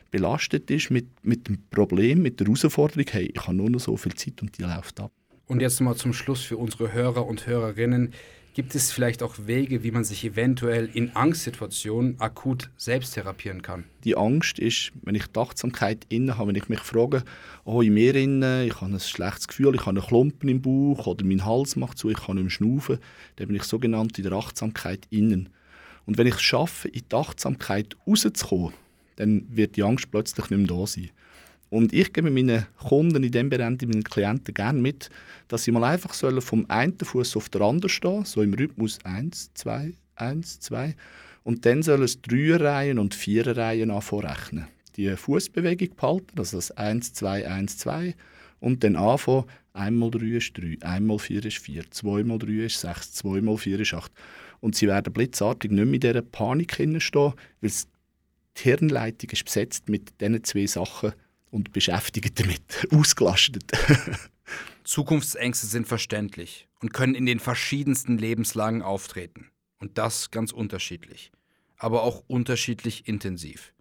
belastet 0.09 0.71
ist 0.71 0.89
mit, 0.89 1.05
mit 1.21 1.47
dem 1.47 1.59
Problem, 1.69 2.23
mit 2.23 2.39
der 2.39 2.47
Herausforderung, 2.47 3.05
hey, 3.11 3.31
ich 3.33 3.41
habe 3.41 3.55
nur 3.55 3.69
noch 3.69 3.79
so 3.79 3.95
viel 3.97 4.15
Zeit 4.15 4.41
und 4.41 4.57
die 4.57 4.63
läuft 4.63 4.99
ab. 4.99 5.11
Und 5.45 5.61
jetzt 5.61 5.79
mal 5.79 5.95
zum 5.95 6.13
Schluss 6.13 6.41
für 6.41 6.57
unsere 6.57 6.91
Hörer 6.93 7.25
und 7.27 7.45
Hörerinnen, 7.45 8.13
Gibt 8.59 8.75
es 8.75 8.91
vielleicht 8.91 9.23
auch 9.23 9.35
Wege, 9.45 9.83
wie 9.83 9.91
man 9.91 10.03
sich 10.03 10.25
eventuell 10.25 10.89
in 10.91 11.15
Angstsituationen 11.15 12.19
akut 12.19 12.69
selbst 12.75 13.13
therapieren 13.13 13.61
kann? 13.61 13.85
Die 14.03 14.17
Angst 14.17 14.59
ist, 14.59 14.91
wenn 15.01 15.15
ich 15.15 15.27
die 15.27 15.39
Achtsamkeit 15.39 16.05
inne 16.09 16.37
habe, 16.37 16.49
wenn 16.49 16.57
ich 16.57 16.67
mich 16.67 16.81
frage, 16.81 17.23
oh, 17.63 17.81
in 17.81 17.93
mir 17.93 18.13
inne, 18.15 18.65
ich 18.65 18.81
habe 18.81 18.91
ein 18.91 18.99
schlechtes 18.99 19.47
Gefühl, 19.47 19.75
ich 19.75 19.85
habe 19.85 19.91
einen 19.91 20.05
Klumpen 20.05 20.49
im 20.49 20.61
Bauch 20.61 21.07
oder 21.07 21.23
mein 21.23 21.45
Hals 21.45 21.77
macht 21.77 21.97
zu, 21.97 22.09
ich 22.09 22.17
kann 22.17 22.35
nicht 22.35 22.51
schnaufen, 22.51 22.99
dann 23.37 23.47
bin 23.47 23.55
ich 23.55 23.63
sogenannt 23.63 24.17
in 24.17 24.25
der 24.25 24.33
Achtsamkeit 24.33 25.07
innen. 25.09 25.47
Und 26.05 26.17
wenn 26.17 26.27
ich 26.27 26.35
es 26.35 26.41
schaffe, 26.41 26.89
in 26.89 27.03
die 27.09 27.15
Achtsamkeit 27.15 27.95
rauszukommen, 28.05 28.73
dann 29.15 29.45
wird 29.49 29.77
die 29.77 29.83
Angst 29.83 30.11
plötzlich 30.11 30.49
nicht 30.49 30.59
mehr 30.59 30.77
da 30.77 30.85
sein. 30.85 31.11
Und 31.69 31.93
ich 31.93 32.11
gebe 32.13 32.31
meinen 32.31 32.65
Kunden 32.77 33.23
in 33.23 33.31
diesem 33.31 33.49
Bereich, 33.49 33.81
meinen 33.81 34.03
Klienten 34.03 34.53
gerne 34.53 34.81
mit, 34.81 35.09
dass 35.47 35.63
sie 35.63 35.71
mal 35.71 35.83
einfach 35.83 36.13
sollen 36.13 36.41
vom 36.41 36.65
einen 36.67 36.97
Fuß 36.97 37.37
auf 37.37 37.49
den 37.49 37.61
anderen 37.61 37.89
stehen, 37.89 38.25
so 38.25 38.41
im 38.41 38.53
Rhythmus 38.53 38.97
1, 39.03 39.51
2, 39.53 39.93
1, 40.15 40.59
2. 40.61 40.95
Und 41.43 41.65
dann 41.65 41.83
sollen 41.83 42.03
es 42.03 42.21
drei 42.21 42.55
Reihen 42.55 42.99
und 42.99 43.13
vier 43.13 43.55
Reihen 43.55 43.91
anfangen 43.91 44.67
Die 44.95 45.15
Fußbewegung 45.15 45.95
behalten, 45.95 46.37
also 46.39 46.57
das 46.57 46.71
1, 46.71 47.13
2, 47.13 47.47
1, 47.47 47.77
2. 47.77 48.15
Und 48.59 48.83
dann 48.83 48.95
anfangen, 48.95 49.45
einmal 49.73 50.11
3 50.11 50.25
ist 50.25 50.57
3, 50.57 50.77
einmal 50.81 51.19
4 51.19 51.45
ist 51.45 51.59
4, 51.59 51.91
zweimal 51.91 52.39
3 52.39 52.65
ist 52.65 52.81
6, 52.81 53.13
zweimal 53.13 53.57
4 53.57 53.79
ist 53.79 53.93
8. 53.93 54.11
Und 54.59 54.75
sie 54.75 54.87
werden 54.87 55.13
blitzartig 55.13 55.71
nicht 55.71 55.85
mehr 55.85 55.93
in 55.93 55.99
dieser 56.01 56.21
Panik 56.21 56.73
stehen, 56.73 57.33
weil 57.61 57.71
die 58.57 58.61
Hirnleitung 58.63 59.29
ist 59.29 59.45
besetzt 59.45 59.87
mit 59.87 60.19
diesen 60.19 60.43
zwei 60.43 60.65
Sachen 60.65 61.13
und 61.51 61.73
beschäftigt 61.73 62.39
damit, 62.39 62.87
ausgelastet. 62.91 63.71
Zukunftsängste 64.83 65.67
sind 65.67 65.87
verständlich 65.87 66.67
und 66.79 66.93
können 66.93 67.15
in 67.15 67.25
den 67.25 67.39
verschiedensten 67.39 68.17
Lebenslagen 68.17 68.81
auftreten. 68.81 69.51
Und 69.79 69.97
das 69.97 70.31
ganz 70.31 70.51
unterschiedlich, 70.51 71.31
aber 71.77 72.03
auch 72.03 72.23
unterschiedlich 72.27 73.07
intensiv. 73.07 73.73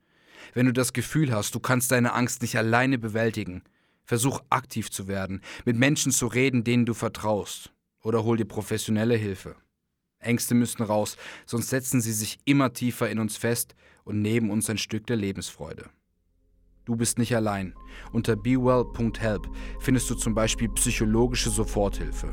Wenn 0.55 0.67
du 0.67 0.73
das 0.73 0.93
Gefühl 0.93 1.33
hast, 1.33 1.55
du 1.55 1.61
kannst 1.61 1.91
deine 1.91 2.13
Angst 2.13 2.43
nicht 2.43 2.57
alleine 2.57 2.99
bewältigen, 2.99 3.63
versuch 4.05 4.41
aktiv 4.49 4.91
zu 4.91 5.09
werden, 5.09 5.43
mit 5.65 5.77
Menschen 5.77 6.13
zu 6.13 6.27
reden, 6.29 6.65
denen 6.65 6.87
du 6.87 6.95
vertraust, 6.95 7.73
oder 8.03 8.25
hol 8.25 8.37
dir 8.37 8.45
professionelle 8.45 9.17
Hilfe. 9.17 9.57
Ängste 10.21 10.55
müssen 10.55 10.83
raus, 10.83 11.17
sonst 11.47 11.69
setzen 11.69 12.01
sie 12.01 12.13
sich 12.13 12.39
immer 12.45 12.73
tiefer 12.73 13.11
in 13.11 13.19
uns 13.19 13.37
fest 13.37 13.75
und 14.05 14.23
nehmen 14.23 14.51
uns 14.51 14.71
ein 14.71 14.79
Stück 14.79 15.07
der 15.07 15.17
Lebensfreude. 15.17 15.91
Du 16.89 16.97
bist 16.97 17.19
nicht 17.19 17.37
allein. 17.37 17.75
Unter 18.13 18.35
bewell.help 18.35 19.47
findest 19.79 20.09
du 20.09 20.15
zum 20.15 20.35
Beispiel 20.35 20.71
psychologische 20.71 21.51
Soforthilfe. 21.51 22.29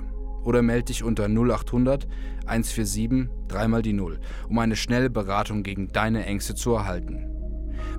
Oder 0.45 0.61
melde 0.61 0.85
dich 0.85 1.03
unter 1.03 1.25
0800 1.25 2.07
147 2.45 3.27
3 3.49 3.81
die 3.81 3.91
0, 3.91 4.17
um 4.47 4.57
eine 4.59 4.77
schnelle 4.77 5.09
Beratung 5.09 5.61
gegen 5.61 5.89
deine 5.89 6.25
Ängste 6.25 6.55
zu 6.55 6.71
erhalten. 6.71 7.25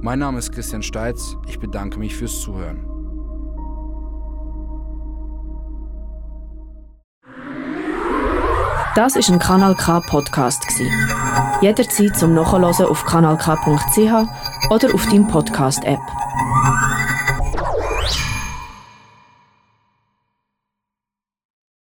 Mein 0.00 0.18
Name 0.18 0.38
ist 0.38 0.50
Christian 0.50 0.82
Steitz. 0.82 1.36
Ich 1.46 1.58
bedanke 1.58 1.98
mich 1.98 2.16
fürs 2.16 2.40
Zuhören. 2.40 2.86
Das 8.94 9.14
ist 9.14 9.28
ein 9.28 9.38
Kanal 9.38 9.74
K 9.74 10.00
Podcast 10.00 10.64
Jederzeit 11.60 12.16
zum 12.16 12.32
Nachhören 12.32 12.64
auf 12.64 13.04
kanalk.ch 13.04 14.70
oder 14.70 14.94
auf 14.94 15.06
deinem 15.06 15.28
Podcast 15.28 15.84
App. 15.84 16.00